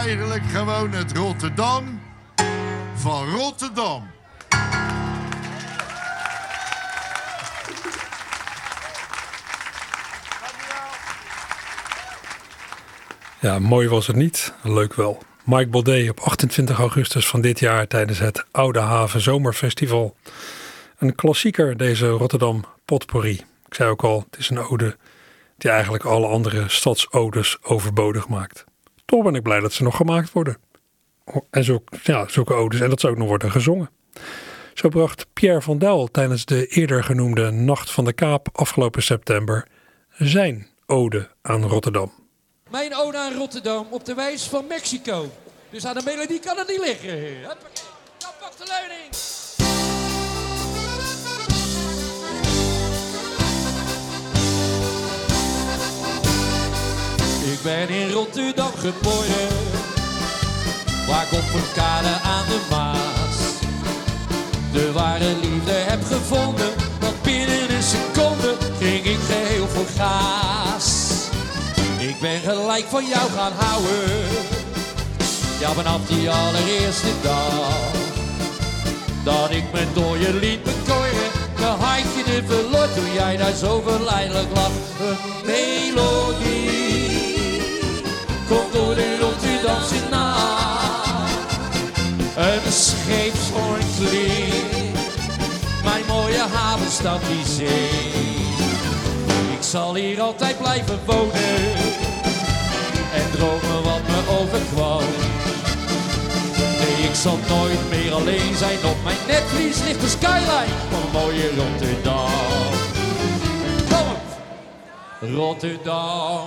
Eigenlijk 0.06 0.44
gewoon 0.46 0.92
het 0.92 1.18
Rotterdam 1.18 2.02
van 2.96 3.30
Rotterdam. 3.30 4.08
Ja, 13.40 13.60
mooi 13.60 13.88
was 13.88 14.08
het 14.08 14.16
niet. 14.16 14.54
Leuk 14.62 14.94
wel. 14.94 15.24
Mike 15.44 15.68
Baudet 15.68 16.10
op 16.10 16.20
28 16.20 16.78
augustus 16.80 17.28
van 17.28 17.42
dit 17.42 17.60
jaar 17.60 17.88
tijdens 17.88 18.20
het 18.20 18.46
Oude 18.52 18.80
Haven 18.80 19.22
Zomerfestival. 19.22 20.16
Een 20.98 21.16
klassieker, 21.16 21.78
deze 21.78 22.08
Rotterdam 22.08 22.66
Potpourri. 22.86 23.44
Ik 23.66 23.74
zei 23.74 23.90
ook 23.90 24.04
al, 24.04 24.26
het 24.30 24.40
is 24.40 24.50
een 24.50 24.60
ode 24.60 24.98
die 25.58 25.72
eigenlijk 25.72 26.04
alle 26.04 26.28
andere 26.28 26.70
stadsodes 26.70 27.58
overbodig 27.62 28.28
maakt. 28.28 28.66
Toch 29.06 29.24
ben 29.24 29.36
ik 29.36 29.44
blij 29.44 29.60
dat 29.60 29.74
ze 29.74 29.84
nog 29.84 29.96
gemaakt 29.96 30.32
worden. 30.32 30.58
En 31.50 31.64
zulke, 31.64 31.98
ja, 32.04 32.28
zulke 32.28 32.54
odes 32.54 32.80
en 32.80 32.90
dat 32.90 33.00
ze 33.00 33.08
ook 33.08 33.18
nog 33.18 33.28
worden 33.28 33.52
gezongen. 33.52 33.90
Zo 34.74 34.90
bracht 34.90 35.26
Pierre 35.34 35.62
van 35.62 35.78
Duil 35.78 36.08
tijdens 36.12 36.46
de 36.46 36.68
eerder 36.68 37.04
genoemde 37.04 37.52
Nacht 37.52 37.92
van 37.92 38.06
de 38.06 38.14
Kaap 38.14 38.48
afgelopen 38.52 39.04
september 39.04 39.68
zijn 40.10 40.68
ode 40.86 41.30
aan 41.42 41.64
Rotterdam. 41.64 42.12
Mijn 42.70 42.96
ode 42.96 43.18
aan 43.18 43.34
Rotterdam 43.34 43.88
op 43.90 44.06
de 44.06 44.14
wijs 44.14 44.48
van 44.48 44.68
Mexico. 44.68 45.30
Dus 45.70 45.86
aan 45.86 45.96
de 45.96 46.02
melodie 46.06 46.40
kan 46.40 46.58
het 46.58 46.68
niet 46.68 46.80
liggen. 46.80 47.10
Huppakee. 47.10 47.84
Nou, 48.20 48.34
pak 48.40 48.54
leuning. 48.58 49.35
Ben 57.66 57.90
in 57.90 58.12
Rotterdam 58.12 58.72
geboren. 58.78 59.48
Waar 61.08 61.28
ik 61.32 61.74
kade 61.74 62.16
aan 62.24 62.46
de 62.48 62.60
Maas 62.70 63.38
de 64.72 64.92
ware 64.92 65.36
liefde 65.42 65.72
heb 65.72 66.04
gevonden. 66.04 66.70
Want 67.00 67.22
binnen 67.22 67.76
een 67.76 67.84
seconde 67.84 68.56
ging 68.80 69.06
ik 69.06 69.20
geheel 69.30 69.68
voor 69.68 69.86
gaas. 69.98 71.12
Ik 72.00 72.20
ben 72.20 72.40
gelijk 72.40 72.86
van 72.86 73.06
jou 73.06 73.30
gaan 73.32 73.52
houden. 73.56 74.10
Ja, 75.60 75.72
vanaf 75.72 76.06
die 76.08 76.30
allereerste 76.30 77.14
dag. 77.22 77.78
Dat 79.24 79.52
ik 79.52 79.64
me 79.74 79.86
door 79.94 80.18
je 80.18 80.34
liet 80.34 80.64
bekoren. 80.64 81.30
Dan 81.60 81.80
had 81.80 82.06
je 82.16 82.24
de 82.24 82.44
verloor 82.48 82.94
toen 82.96 83.14
jij 83.14 83.38
daar 83.38 83.54
zo 83.54 83.82
verleidelijk 83.86 84.48
lag. 84.54 84.72
Een 85.00 85.18
melodie 85.46 86.55
mijn 95.84 96.06
mooie 96.08 96.44
havenstad 96.54 97.20
die 97.28 97.46
zee. 97.46 97.90
Ik 99.58 99.62
zal 99.62 99.96
hier 99.96 100.22
altijd 100.22 100.58
blijven 100.58 101.00
wonen 101.06 101.74
en 103.14 103.32
dromen 103.32 103.84
wat 103.84 104.02
me 104.08 104.40
overkwam. 104.40 105.04
Nee, 106.58 107.08
ik 107.10 107.16
zal 107.16 107.40
nooit 107.50 107.90
meer 107.90 108.14
alleen 108.14 108.56
zijn. 108.56 108.78
Op 108.86 109.04
mijn 109.04 109.18
netvlies 109.28 109.84
ligt 109.84 110.02
de 110.02 110.08
skyline 110.08 110.76
van 110.92 111.22
mooie 111.22 111.56
Rotterdam. 111.56 112.30
Kom 113.90 114.08
op! 114.08 114.22
Rotterdam. 115.20 116.42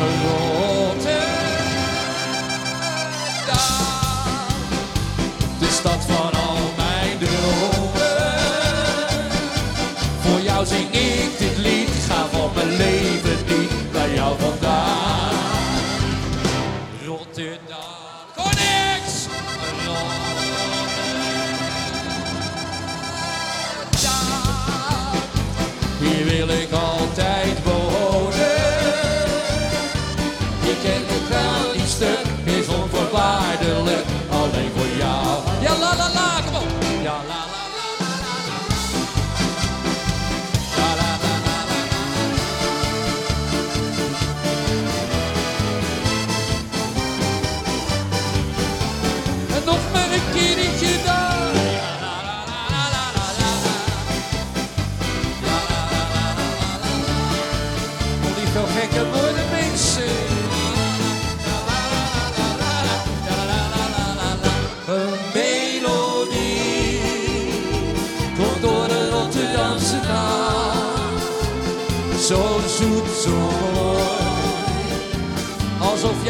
Rotterdam. 0.00 0.77
Dit 12.08 12.64
lied. 12.78 13.18
Ga 13.22 13.47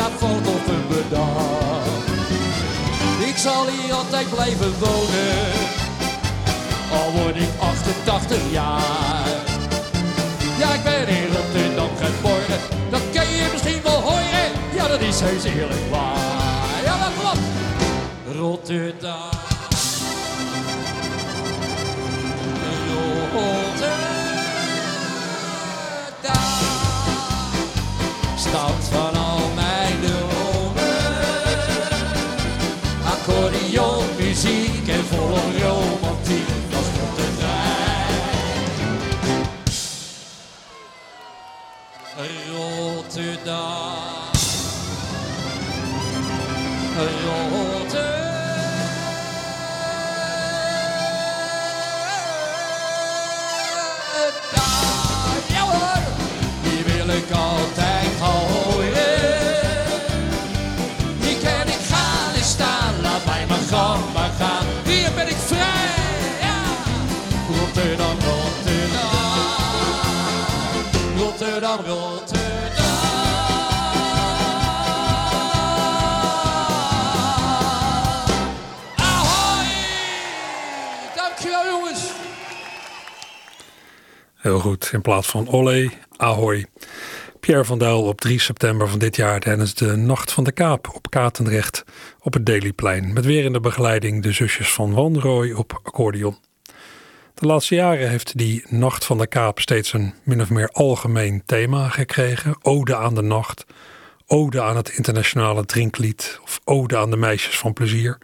Op 0.00 0.68
een 0.68 0.86
bedag. 0.88 1.86
Ik 3.26 3.36
zal 3.36 3.66
hier 3.66 3.94
altijd 3.94 4.30
blijven 4.30 4.78
wonen. 4.78 5.46
Al 6.92 7.12
word 7.12 7.36
ik 7.36 7.48
88 7.58 8.38
jaar. 8.50 9.26
Ja, 10.58 10.72
ik 10.72 10.82
ben 10.82 11.08
in 11.08 11.26
Rotterdam 11.26 11.90
geboren. 11.96 12.60
Dat 12.90 13.00
ken 13.12 13.28
je 13.30 13.48
misschien 13.52 13.82
wel 13.82 14.00
horen. 14.00 14.50
Ja, 14.74 14.88
dat 14.88 15.00
is 15.00 15.20
heus 15.20 15.44
eerlijk 15.44 15.90
waar. 15.90 16.82
Ja, 16.84 16.98
dat 16.98 17.12
klopt. 17.20 17.46
Rotterdam. 18.38 19.37
Ja 43.18 43.24
hoor, 55.60 56.02
die 56.62 56.84
wil 56.84 57.08
ik 57.16 57.30
altijd 57.30 58.18
horen. 58.20 58.86
Hier 61.20 61.38
kan 61.42 61.66
ik 61.66 61.80
gaan 61.88 62.42
staan, 62.42 63.00
laat 63.02 63.24
mij 63.26 63.46
maar 63.48 63.58
gaan, 63.70 64.00
maar 64.14 64.30
gaan. 64.38 64.66
Hier 64.84 65.12
ben 65.14 65.28
ik 65.28 65.36
vrij, 65.46 65.60
ja. 66.40 66.60
Rotterdam, 67.48 68.16
Rotterdam. 68.24 69.10
Rotterdam, 71.16 71.78
Rotterdam. 71.86 72.37
Goed. 84.56 84.90
In 84.92 85.02
plaats 85.02 85.28
van 85.28 85.48
Olé, 85.48 85.90
Ahoy. 86.16 86.66
Pierre 87.40 87.64
van 87.64 87.78
Duil 87.78 88.02
op 88.02 88.20
3 88.20 88.40
september 88.40 88.88
van 88.88 88.98
dit 88.98 89.16
jaar 89.16 89.40
tijdens 89.40 89.74
de 89.74 89.96
Nacht 89.96 90.32
van 90.32 90.44
de 90.44 90.52
Kaap 90.52 90.90
op 90.94 91.10
Katendrecht 91.10 91.84
op 92.20 92.32
het 92.32 92.46
Dailyplein. 92.46 93.12
Met 93.12 93.24
weer 93.24 93.44
in 93.44 93.52
de 93.52 93.60
begeleiding 93.60 94.22
de 94.22 94.32
zusjes 94.32 94.72
van 94.72 94.94
Wanrooy 94.94 95.52
op 95.52 95.80
accordeon. 95.84 96.36
De 97.34 97.46
laatste 97.46 97.74
jaren 97.74 98.08
heeft 98.08 98.38
die 98.38 98.64
Nacht 98.68 99.04
van 99.04 99.18
de 99.18 99.26
Kaap 99.26 99.60
steeds 99.60 99.92
een 99.92 100.14
min 100.22 100.40
of 100.40 100.50
meer 100.50 100.68
algemeen 100.68 101.42
thema 101.46 101.88
gekregen. 101.88 102.56
Ode 102.62 102.96
aan 102.96 103.14
de 103.14 103.22
nacht, 103.22 103.66
ode 104.26 104.62
aan 104.62 104.76
het 104.76 104.88
internationale 104.88 105.64
drinklied 105.64 106.38
of 106.42 106.60
ode 106.64 106.96
aan 106.96 107.10
de 107.10 107.16
meisjes 107.16 107.58
van 107.58 107.72
plezier. 107.72 108.18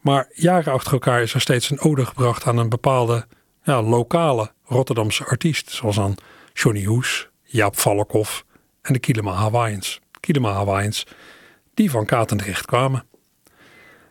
Maar 0.00 0.28
jaren 0.34 0.72
achter 0.72 0.92
elkaar 0.92 1.22
is 1.22 1.34
er 1.34 1.40
steeds 1.40 1.70
een 1.70 1.80
ode 1.80 2.06
gebracht 2.06 2.46
aan 2.46 2.58
een 2.58 2.68
bepaalde 2.68 3.26
ja, 3.64 3.82
lokale 3.82 4.50
Rotterdamse 4.64 5.24
artiest. 5.24 5.70
Zoals 5.70 5.98
aan 5.98 6.14
Johnny 6.52 6.84
Hoes, 6.84 7.28
Jaap 7.42 7.78
Valkhoff 7.78 8.44
en 8.82 8.92
de 8.92 8.98
Kilema 8.98 9.32
Hawaiians. 9.32 10.00
Kilema 10.20 10.52
Hawaiians 10.52 11.06
die 11.74 11.90
van 11.90 12.06
Katendrecht 12.06 12.66
kwamen. 12.66 13.04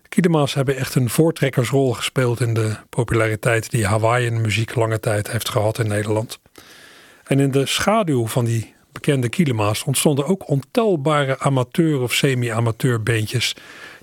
Kiedema's 0.10 0.54
hebben 0.54 0.76
echt 0.76 0.95
een 0.95 1.10
voortrekkersrol 1.10 1.93
gespeeld 1.93 2.39
in 2.39 2.54
de 2.54 2.76
populariteit 2.89 3.72
die 3.72 3.86
Hawaiian 3.86 4.41
muziek 4.41 4.76
lange 4.76 4.99
tijd 4.99 5.32
heeft 5.32 5.49
gehad 5.49 5.80
in 5.80 5.88
Nederland. 5.88 6.39
En 7.24 7.39
in 7.39 7.51
de 7.51 7.66
schaduw 7.66 8.28
van 8.28 8.45
die 8.45 8.74
bekende 8.91 9.30
Kielema's 9.30 9.84
ontstonden 9.84 10.26
ook 10.26 10.49
ontelbare 10.49 11.39
amateur 11.39 12.01
of 12.01 12.14
semi-amateur 12.14 13.04
bandjes 13.04 13.56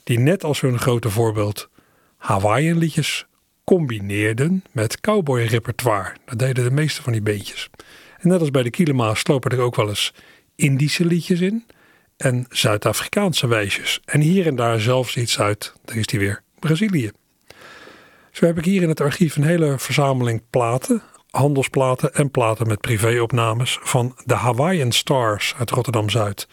die 0.05 0.19
net 0.19 0.45
als 0.45 0.61
hun 0.61 0.79
grote 0.79 1.11
voorbeeld 1.11 1.69
Hawaiian 2.17 2.79
liedjes 2.79 3.27
combineerden 3.77 4.65
met 4.73 5.01
cowboy 5.01 5.43
repertoire. 5.43 6.13
Dat 6.25 6.39
deden 6.39 6.65
de 6.65 6.71
meeste 6.71 7.03
van 7.03 7.13
die 7.13 7.23
beentjes. 7.23 7.71
En 8.19 8.29
net 8.29 8.41
als 8.41 8.51
bij 8.51 8.63
de 8.63 8.71
Kielema's 8.71 9.19
slopen 9.21 9.51
er 9.51 9.61
ook 9.61 9.77
wel 9.77 9.89
eens 9.89 10.15
Indische 10.55 11.05
liedjes 11.05 11.41
in 11.41 11.67
en 12.17 12.47
Zuid-Afrikaanse 12.49 13.47
wijsjes. 13.47 14.01
En 14.05 14.21
hier 14.21 14.47
en 14.47 14.57
daar 14.57 14.81
zelfs 14.81 15.17
iets 15.17 15.41
uit, 15.41 15.73
daar 15.85 15.97
is 15.97 16.07
die 16.07 16.19
weer, 16.19 16.43
Brazilië. 16.59 17.11
Zo 18.31 18.47
heb 18.47 18.59
ik 18.59 18.65
hier 18.65 18.83
in 18.83 18.89
het 18.89 19.01
archief 19.01 19.37
een 19.37 19.45
hele 19.45 19.79
verzameling 19.79 20.43
platen, 20.51 21.03
handelsplaten 21.31 22.15
en 22.15 22.31
platen 22.31 22.67
met 22.67 22.81
privéopnames 22.81 23.79
van 23.83 24.17
de 24.25 24.35
Hawaiian 24.35 24.93
Stars 24.93 25.55
uit 25.59 25.71
Rotterdam-Zuid. 25.71 26.49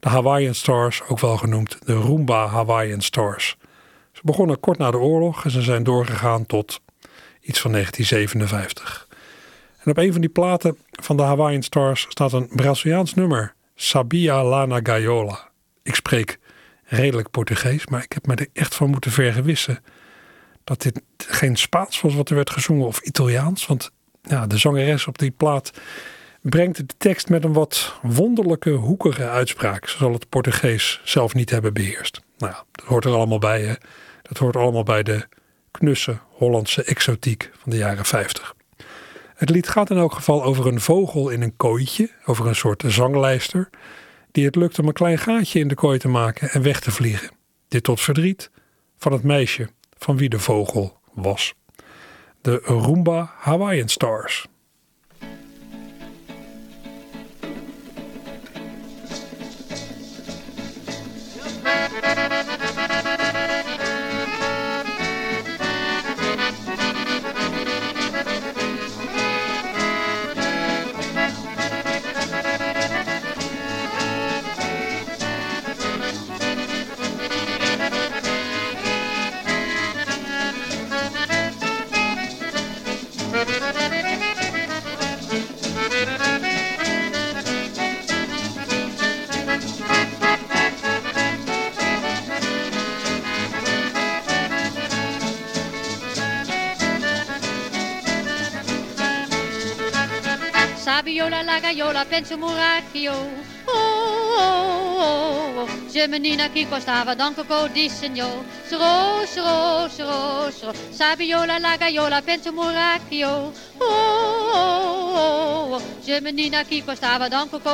De 0.00 0.08
Hawaiian 0.08 0.54
Stars, 0.54 1.02
ook 1.08 1.20
wel 1.20 1.36
genoemd 1.36 1.78
de 1.84 1.94
Roomba 1.94 2.46
Hawaiian 2.46 3.00
Stars. 3.00 3.56
Begonnen 4.24 4.60
kort 4.60 4.78
na 4.78 4.90
de 4.90 4.98
oorlog 4.98 5.44
en 5.44 5.50
ze 5.50 5.62
zijn 5.62 5.82
doorgegaan 5.82 6.46
tot 6.46 6.80
iets 7.40 7.60
van 7.60 7.72
1957. 7.72 9.08
En 9.78 9.90
op 9.90 9.96
een 9.96 10.12
van 10.12 10.20
die 10.20 10.30
platen 10.30 10.76
van 10.90 11.16
de 11.16 11.22
Hawaiian 11.22 11.62
Stars 11.62 12.06
staat 12.08 12.32
een 12.32 12.48
Braziliaans 12.52 13.14
nummer. 13.14 13.54
Sabia 13.74 14.44
Lana 14.44 14.80
Gaiola. 14.82 15.48
Ik 15.82 15.94
spreek 15.94 16.38
redelijk 16.84 17.30
Portugees. 17.30 17.86
Maar 17.86 18.02
ik 18.02 18.12
heb 18.12 18.26
me 18.26 18.34
er 18.34 18.48
echt 18.52 18.74
van 18.74 18.90
moeten 18.90 19.10
vergewissen 19.10 19.84
dat 20.64 20.82
dit 20.82 21.02
geen 21.16 21.56
Spaans 21.56 22.00
was 22.00 22.14
wat 22.14 22.28
er 22.28 22.34
werd 22.34 22.50
gezongen 22.50 22.86
of 22.86 23.00
Italiaans. 23.00 23.66
Want 23.66 23.90
ja, 24.22 24.46
de 24.46 24.58
zangeres 24.58 25.06
op 25.06 25.18
die 25.18 25.30
plaat 25.30 25.70
brengt 26.42 26.76
de 26.76 26.86
tekst 26.98 27.28
met 27.28 27.44
een 27.44 27.52
wat 27.52 27.98
wonderlijke, 28.02 28.70
hoekige 28.70 29.28
uitspraak. 29.28 29.88
Ze 29.88 29.96
zal 29.96 30.12
het 30.12 30.28
Portugees 30.28 31.00
zelf 31.04 31.34
niet 31.34 31.50
hebben 31.50 31.72
beheerst. 31.72 32.20
Nou 32.38 32.54
dat 32.72 32.86
hoort 32.86 33.04
er 33.04 33.14
allemaal 33.14 33.38
bij. 33.38 33.62
Hè? 33.62 33.74
Dat 34.28 34.38
hoort 34.38 34.56
allemaal 34.56 34.82
bij 34.82 35.02
de 35.02 35.26
knusse 35.70 36.18
Hollandse 36.28 36.84
exotiek 36.84 37.50
van 37.58 37.70
de 37.70 37.76
jaren 37.76 38.04
50. 38.04 38.54
Het 39.34 39.50
lied 39.50 39.68
gaat 39.68 39.90
in 39.90 39.96
elk 39.96 40.12
geval 40.12 40.44
over 40.44 40.66
een 40.66 40.80
vogel 40.80 41.28
in 41.28 41.42
een 41.42 41.56
kooitje, 41.56 42.10
over 42.24 42.46
een 42.46 42.54
soort 42.54 42.82
zanglijster, 42.86 43.70
die 44.32 44.44
het 44.44 44.56
lukt 44.56 44.78
om 44.78 44.86
een 44.86 44.92
klein 44.92 45.18
gaatje 45.18 45.58
in 45.58 45.68
de 45.68 45.74
kooi 45.74 45.98
te 45.98 46.08
maken 46.08 46.50
en 46.50 46.62
weg 46.62 46.80
te 46.80 46.90
vliegen. 46.90 47.30
Dit 47.68 47.82
tot 47.82 48.00
verdriet 48.00 48.50
van 48.96 49.12
het 49.12 49.22
meisje 49.22 49.68
van 49.98 50.16
wie 50.16 50.28
de 50.28 50.38
vogel 50.38 50.98
was. 51.12 51.54
De 52.40 52.60
Roomba 52.62 53.34
Hawaiian 53.36 53.88
Stars. 53.88 54.46
La 101.54 101.60
gaiola, 101.60 102.04
penso 102.04 102.36
muracchio. 102.36 103.12
Oh, 103.66 104.36
oh, 104.38 104.98
oh, 104.98 105.60
oh. 105.60 105.68
Je 105.88 106.08
menina 106.08 106.48
chi 106.48 106.66
costava 106.66 107.14
di 107.72 107.88
signor. 107.88 108.44
Sro, 108.66 109.24
sro, 109.24 109.88
sro, 109.88 110.50
sro. 110.50 110.72
Sabiola, 110.90 111.58
la 111.58 111.76
gaiola, 111.76 112.22
penso 112.22 112.52
muracchio. 112.52 113.52
Oh, 113.78 113.84
oh, 113.84 115.14
oh, 115.14 115.74
oh. 115.74 115.82
Je 116.02 116.20
menina 116.20 116.64
chi 116.64 116.82
costava 116.82 117.28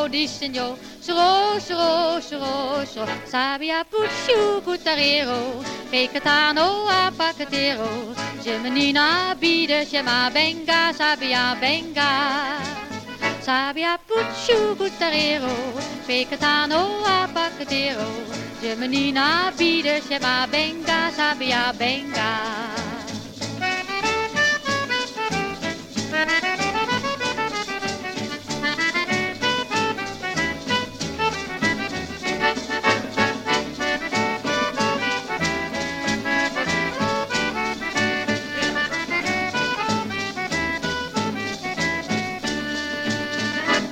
di 0.09 0.29
signor. 0.29 0.77
Sro, 0.99 1.59
sro, 1.59 2.21
sro, 2.21 2.85
sro. 2.85 3.07
Sabia 3.25 3.83
pucciu 3.89 4.61
gutarero. 4.63 5.65
Pecatano 5.89 6.87
a 6.87 7.11
pacatero. 7.17 8.15
Je 8.43 8.59
menina 8.59 9.35
bide, 9.39 9.87
chema 9.87 10.29
benga, 10.31 10.93
sabia 10.93 11.57
benga. 11.59 12.80
Sabia 13.51 13.99
pucciu 14.07 14.77
gutarero, 14.77 15.51
pecatano 16.07 17.03
a 17.05 17.27
pacatero. 17.27 18.07
Je 18.63 18.77
menina 18.77 19.53
bide, 19.59 20.01
chema 20.07 20.47
benga, 20.47 21.11
sabia 21.11 21.73
benga. 21.73 22.90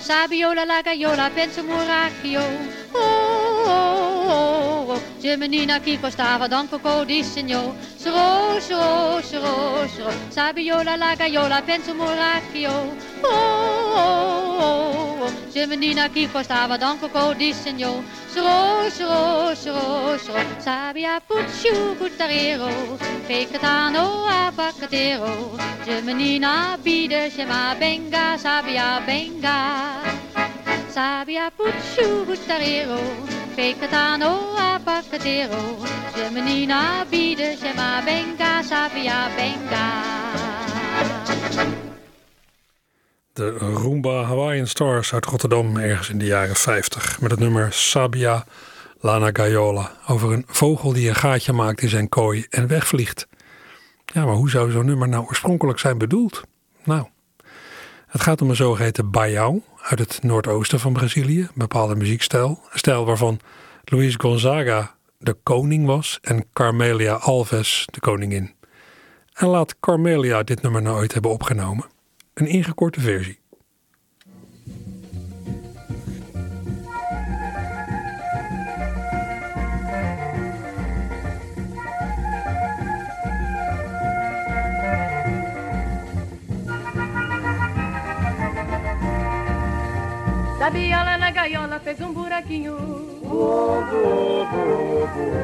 Sabiola, 0.09 0.65
la 0.65 0.81
gaiola, 0.81 1.29
penso 1.29 1.63
muracchio. 1.63 2.41
Oh, 2.95 3.65
oh, 3.67 4.25
oh, 4.27 4.93
oh. 4.95 5.01
Je 5.21 5.37
menina 5.37 5.81
chi 5.81 6.01
costava 6.01 6.47
don 6.49 6.67
coco 6.67 7.05
di 7.05 7.23
signor. 7.23 7.75
Sro, 7.95 8.59
sro, 8.59 9.21
sro. 9.21 10.11
Sabiola, 10.31 10.97
la 10.97 11.15
gaiola, 11.15 11.61
penso 11.61 11.95
muracchio. 11.95 12.97
Oh, 13.21 13.29
oh, 13.29 14.59
oh, 14.59 14.95
oh. 14.95 15.08
Je 15.53 15.67
menina 15.67 16.09
chi 16.09 16.29
costava 16.31 16.77
don 16.77 16.99
coco 16.99 17.35
di 17.35 17.53
signor. 17.53 18.03
Sro, 18.29 18.89
sro, 18.91 19.55
sro, 19.55 20.17
sro. 20.19 20.35
Sabia 20.59 21.21
pucciu 21.21 21.97
gutarero. 21.97 22.99
Pecatano 23.27 24.25
a 24.27 24.53
pacatero. 24.55 25.57
Je 25.85 26.01
menina 26.03 26.79
bide, 26.81 27.31
chema 27.31 27.75
benga, 27.79 28.37
sabia 28.37 29.01
benga. 29.05 30.03
Sabia 30.89 31.51
pucciu 31.51 32.25
gutarero. 32.25 33.01
Pecatano 33.55 34.55
a 34.57 34.79
pacatero. 34.79 35.79
Je 36.15 36.31
menina 36.31 37.05
bide, 37.09 37.57
chema 37.57 38.01
benga, 38.05 38.63
sabia 38.63 39.29
benga. 39.35 39.87
De 43.39 43.59
Roomba 43.59 44.23
Hawaiian 44.23 44.67
Stars 44.67 45.15
uit 45.15 45.25
Rotterdam 45.25 45.77
ergens 45.77 46.09
in 46.09 46.19
de 46.19 46.25
jaren 46.25 46.57
50 46.57 47.21
met 47.21 47.31
het 47.31 47.41
nummer 47.41 47.73
Sabia 47.73 48.45
Lana 49.01 49.31
Gaiola 49.33 49.93
over 50.07 50.33
een 50.33 50.45
vogel 50.47 50.93
die 50.93 51.09
een 51.09 51.15
gaatje 51.15 51.53
maakt 51.53 51.81
in 51.81 51.89
zijn 51.89 52.09
kooi 52.09 52.47
en 52.51 52.67
wegvliegt. 52.67 53.29
Ja, 54.05 54.25
maar 54.25 54.35
hoe 54.35 54.51
zou 54.51 54.71
zo'n 54.71 54.87
nummer 54.87 55.09
nou 55.09 55.27
oorspronkelijk 55.27 55.79
zijn 55.79 55.99
bedoeld? 55.99 56.43
Nou, 56.85 57.07
het 58.07 58.23
gaat 58.23 58.43
om 58.43 58.51
een 58.51 58.57
zogeheten 58.57 59.11
baião 59.11 59.65
uit 59.83 59.99
het 59.99 60.23
noordoosten 60.23 60.81
van 60.81 60.93
Brazilië, 60.93 61.41
een 61.41 61.49
bepaalde 61.55 61.95
muziekstijl. 61.95 62.49
Een 62.49 62.79
stijl 62.79 63.05
waarvan 63.05 63.41
Luis 63.85 64.15
Gonzaga 64.15 64.95
de 65.19 65.37
koning 65.43 65.87
was 65.87 66.19
en 66.23 66.45
Carmelia 66.53 67.15
Alves 67.15 67.89
de 67.91 68.01
koningin. 68.01 68.55
En 69.33 69.47
laat 69.47 69.81
Carmelia 69.81 70.43
dit 70.43 70.63
nummer 70.63 70.83
nou 70.83 71.07
hebben 71.13 71.31
opgenomen. 71.31 71.97
Een 72.39 72.47
ingekorte 72.47 73.01
versie. 73.01 73.39
Sabia 90.59 91.03
lá 91.03 91.19
na 91.19 91.31
gaiola 91.33 91.81
fez 91.81 92.01
um 92.01 92.13
buraquinho. 92.13 92.77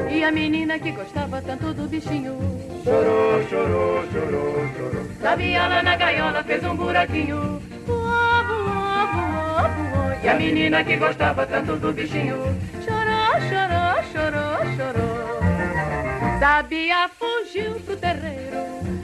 E 0.09 0.23
a 0.23 0.31
menina 0.31 0.79
que 0.79 0.91
gostava 0.91 1.41
tanto 1.41 1.73
do 1.73 1.89
bichinho. 1.89 2.74
Chorou, 2.85 3.41
chorou, 3.49 4.03
chorou, 4.13 4.69
chorou. 4.77 5.05
Sabia 5.19 5.67
lá 5.67 5.81
na 5.81 5.95
gaiola 5.95 6.43
fez 6.43 6.63
um 6.63 6.75
buraquinho. 6.75 7.59
Voou, 7.87 8.03
voou, 8.47 9.07
voou, 9.11 9.69
voou. 9.73 10.23
E 10.23 10.29
a 10.29 10.35
menina 10.35 10.83
que 10.83 10.95
gostava 10.95 11.47
tanto 11.47 11.77
do 11.77 11.91
bichinho. 11.91 12.37
Chorou, 12.85 13.41
chorou, 13.49 13.97
chorou, 14.11 14.59
chorou. 14.77 16.39
Sabia 16.39 17.09
fugiu 17.09 17.73
pro 17.81 17.97
terreiro. 17.97 18.61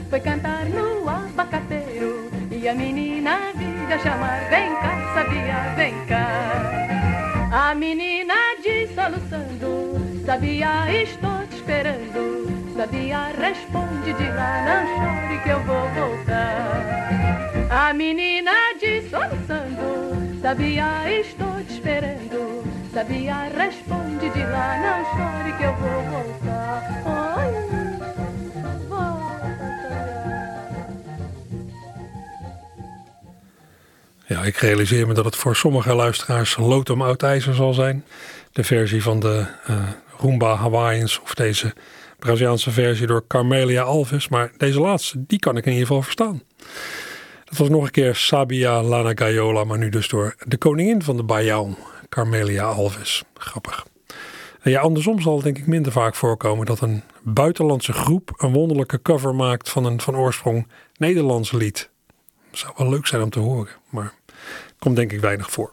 Foi 0.08 0.20
cantar 0.20 0.64
no 0.66 1.08
abacateiro. 1.08 2.30
E 2.52 2.68
a 2.68 2.74
menina 2.76 3.50
vinha 3.56 3.98
chamar, 3.98 4.48
vem 4.48 4.72
cá, 4.76 5.12
sabia, 5.12 5.74
vem 5.74 6.06
cá. 6.06 7.50
A 7.50 7.74
menina 7.74 8.34
diz 8.62 8.94
soluçando, 8.94 10.22
sabia, 10.24 11.02
estou 11.02 11.44
te 11.48 11.56
esperando. 11.56 12.41
Sabia, 12.76 13.32
responde 13.38 14.12
de 14.14 14.28
lá, 14.28 14.64
não 14.68 14.82
chore 14.96 15.42
que 15.42 15.50
eu 15.50 15.60
vou 15.60 15.88
voltar. 15.90 16.82
A 17.70 17.92
menina 17.92 18.52
diz 18.80 19.10
soluçando, 19.10 20.40
sabia, 20.40 21.20
estou 21.20 21.62
te 21.64 21.74
esperando. 21.74 22.64
Sabia, 22.92 23.48
responde 23.56 24.30
de 24.30 24.44
lá, 24.44 24.78
não 24.84 25.04
chore 25.12 25.52
que 25.58 25.64
eu 25.64 25.74
vou 25.76 26.02
voltar. 26.10 26.42
Ja, 34.32 34.42
ik 34.44 34.56
realiseer 34.56 35.06
me 35.06 35.14
dat 35.14 35.24
het 35.24 35.36
voor 35.36 35.56
sommige 35.56 35.94
luisteraars 35.94 36.56
lood 36.56 36.90
om 36.90 37.02
oud 37.02 37.22
ijzer 37.22 37.54
zal 37.54 37.72
zijn. 37.72 38.04
De 38.52 38.64
versie 38.64 39.02
van 39.02 39.20
de 39.20 39.46
uh, 39.70 39.76
Roomba 40.18 40.54
Hawaiians 40.54 41.20
of 41.20 41.34
deze 41.34 41.74
Braziliaanse 42.22 42.70
versie 42.70 43.06
door 43.06 43.26
Carmelia 43.26 43.82
Alves. 43.82 44.28
Maar 44.28 44.52
deze 44.56 44.80
laatste, 44.80 45.24
die 45.26 45.38
kan 45.38 45.56
ik 45.56 45.64
in 45.64 45.72
ieder 45.72 45.86
geval 45.86 46.02
verstaan. 46.02 46.42
Dat 47.44 47.58
was 47.58 47.68
nog 47.68 47.84
een 47.84 47.90
keer 47.90 48.14
Sabia 48.14 48.82
Lana 48.82 49.12
Gaiola, 49.14 49.64
maar 49.64 49.78
nu 49.78 49.88
dus 49.88 50.08
door 50.08 50.34
de 50.46 50.56
koningin 50.56 51.02
van 51.02 51.16
de 51.16 51.24
Baião, 51.24 51.78
Carmelia 52.08 52.64
Alves. 52.64 53.24
Grappig. 53.34 53.86
Ja, 54.62 54.80
andersom 54.80 55.20
zal 55.20 55.34
het 55.34 55.44
denk 55.44 55.58
ik 55.58 55.66
minder 55.66 55.92
vaak 55.92 56.14
voorkomen 56.14 56.66
dat 56.66 56.80
een 56.80 57.02
buitenlandse 57.22 57.92
groep 57.92 58.34
een 58.36 58.52
wonderlijke 58.52 59.02
cover 59.02 59.34
maakt 59.34 59.68
van 59.68 59.84
een 59.84 60.00
van 60.00 60.16
oorsprong 60.16 60.66
Nederlands 60.96 61.52
lied. 61.52 61.90
Zou 62.50 62.72
wel 62.76 62.88
leuk 62.88 63.06
zijn 63.06 63.22
om 63.22 63.30
te 63.30 63.38
horen, 63.38 63.72
maar 63.90 64.12
komt 64.78 64.96
denk 64.96 65.12
ik 65.12 65.20
weinig 65.20 65.50
voor. 65.50 65.72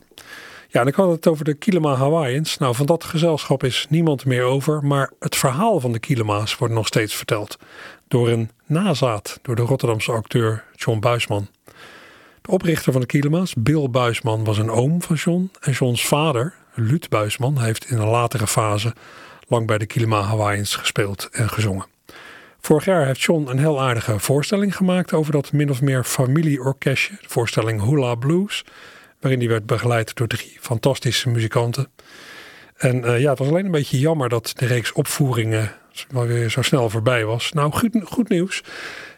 Ja, 0.72 0.86
ik 0.86 0.96
had 0.96 1.12
het 1.12 1.28
over 1.28 1.46
de 1.46 1.54
Kilima 1.54 1.96
Hawaiians. 1.96 2.58
Nou, 2.58 2.76
van 2.76 2.86
dat 2.86 3.04
gezelschap 3.04 3.64
is 3.64 3.86
niemand 3.90 4.26
meer 4.26 4.44
over, 4.44 4.86
maar 4.86 5.12
het 5.20 5.36
verhaal 5.36 5.80
van 5.80 5.92
de 5.92 6.00
Kilema's 6.00 6.58
wordt 6.58 6.74
nog 6.74 6.88
steeds 6.88 7.16
verteld. 7.16 7.58
Door 8.08 8.30
een 8.30 8.50
nazaat, 8.66 9.40
door 9.42 9.56
de 9.56 9.62
Rotterdamse 9.62 10.12
acteur 10.12 10.64
John 10.76 11.00
Buisman. 11.00 11.48
De 12.42 12.52
oprichter 12.52 12.92
van 12.92 13.02
de 13.02 13.08
Kilema's, 13.08 13.54
Bill 13.58 13.90
Buisman, 13.90 14.44
was 14.44 14.58
een 14.58 14.70
oom 14.70 15.02
van 15.02 15.16
John. 15.16 15.52
En 15.60 15.72
Johns 15.72 16.08
vader, 16.08 16.54
Luut 16.74 17.10
Buisman, 17.10 17.60
heeft 17.60 17.90
in 17.90 17.98
een 17.98 18.08
latere 18.08 18.48
fase 18.48 18.94
lang 19.48 19.68
bij 19.68 19.78
de 19.78 19.86
Kilima 19.86 20.22
Hawaiians 20.22 20.76
gespeeld 20.76 21.30
en 21.32 21.50
gezongen. 21.50 21.86
Vorig 22.60 22.86
jaar 22.86 23.06
heeft 23.06 23.22
John 23.22 23.48
een 23.48 23.60
heel 23.60 23.82
aardige 23.82 24.20
voorstelling 24.20 24.76
gemaakt 24.76 25.14
over 25.14 25.32
dat 25.32 25.52
min 25.52 25.70
of 25.70 25.82
meer 25.82 26.04
familieorkestje, 26.04 27.18
de 27.22 27.30
voorstelling 27.30 27.82
Hula 27.82 28.16
Blues, 28.16 28.64
waarin 29.20 29.40
die 29.40 29.50
werd 29.50 29.66
begeleid 29.66 30.16
door 30.16 30.28
drie 30.28 30.58
fantastische 30.60 31.30
muzikanten. 31.30 31.88
En 32.78 32.96
uh, 33.06 33.20
ja, 33.20 33.30
het 33.30 33.40
was 33.40 33.48
alleen 33.48 33.66
een 33.66 33.72
beetje 33.72 34.00
jammer 34.00 34.30
dat 34.30 34.54
de 34.56 34.66
reeks 34.66 34.92
opvoeringen 34.92 35.72
weer 36.08 36.50
zo 36.50 36.62
snel 36.62 36.90
voorbij 36.90 37.26
was. 37.26 37.52
Nou, 37.52 37.72
goed, 38.04 38.30
nieuws. 38.30 38.64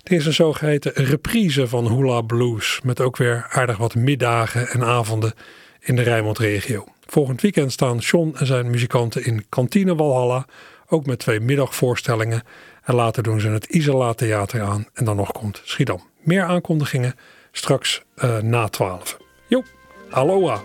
Er 0.04 0.12
is 0.12 0.26
een 0.26 0.34
zogeheten 0.34 0.91
reprise 0.93 1.68
van 1.68 1.88
Hula 1.88 2.22
Blues. 2.22 2.80
Met 2.84 3.02
ook 3.02 3.18
weer 3.18 3.47
aardig 3.49 3.78
wat 3.78 3.95
middagen 3.95 4.68
en 4.68 4.84
avonden 4.84 5.34
in 5.80 5.95
de 5.95 6.02
Rijnmond-regio. 6.02 6.86
Volgend 7.06 7.41
weekend 7.41 7.72
staan 7.72 7.97
John 7.97 8.36
en 8.38 8.45
zijn 8.45 8.70
muzikanten 8.70 9.26
in 9.26 9.45
Kantine 9.49 9.95
Walhalla. 9.95 10.45
Ook 10.88 11.06
met 11.06 11.20
twee 11.20 11.39
middagvoorstellingen. 11.39 12.43
En 12.84 12.95
later 12.95 13.24
doen 13.24 13.39
ze 13.39 13.47
het 13.47 13.66
Isola 13.66 14.14
Theater 14.14 14.62
aan. 14.62 14.88
En 14.93 15.06
dan 15.06 15.16
nog 15.16 15.32
komt 15.32 15.62
Schiedam. 15.64 16.02
Meer 16.22 16.43
aankondigingen 16.43 17.16
straks 17.52 18.02
uh, 18.24 18.38
na 18.38 18.68
12. 18.68 19.18
Jo, 19.47 19.64
aloha! 20.12 20.62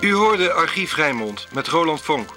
U 0.00 0.12
hoorde 0.12 0.52
Archief 0.52 0.94
Rijnmond 0.94 1.46
met 1.52 1.68
Roland 1.68 2.00
Vonk. 2.00 2.30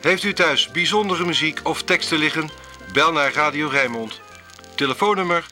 Heeft 0.00 0.22
u 0.22 0.32
thuis 0.32 0.70
bijzondere 0.70 1.24
muziek 1.24 1.60
of 1.62 1.82
teksten 1.82 2.18
liggen? 2.18 2.50
Bel 2.92 3.12
naar 3.12 3.32
Radio 3.32 3.68
Rijnmond. 3.68 4.20
Telefoonnummer 4.74 5.46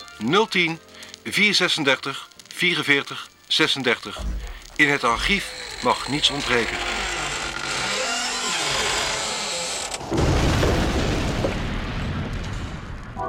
010 0.49 0.79
436 1.25 2.29
44 2.55 3.29
36. 3.47 4.19
In 4.77 4.89
het 4.89 5.05
archief 5.05 5.53
mag 5.83 6.09
niets 6.09 6.31
ontbreken. 6.31 6.77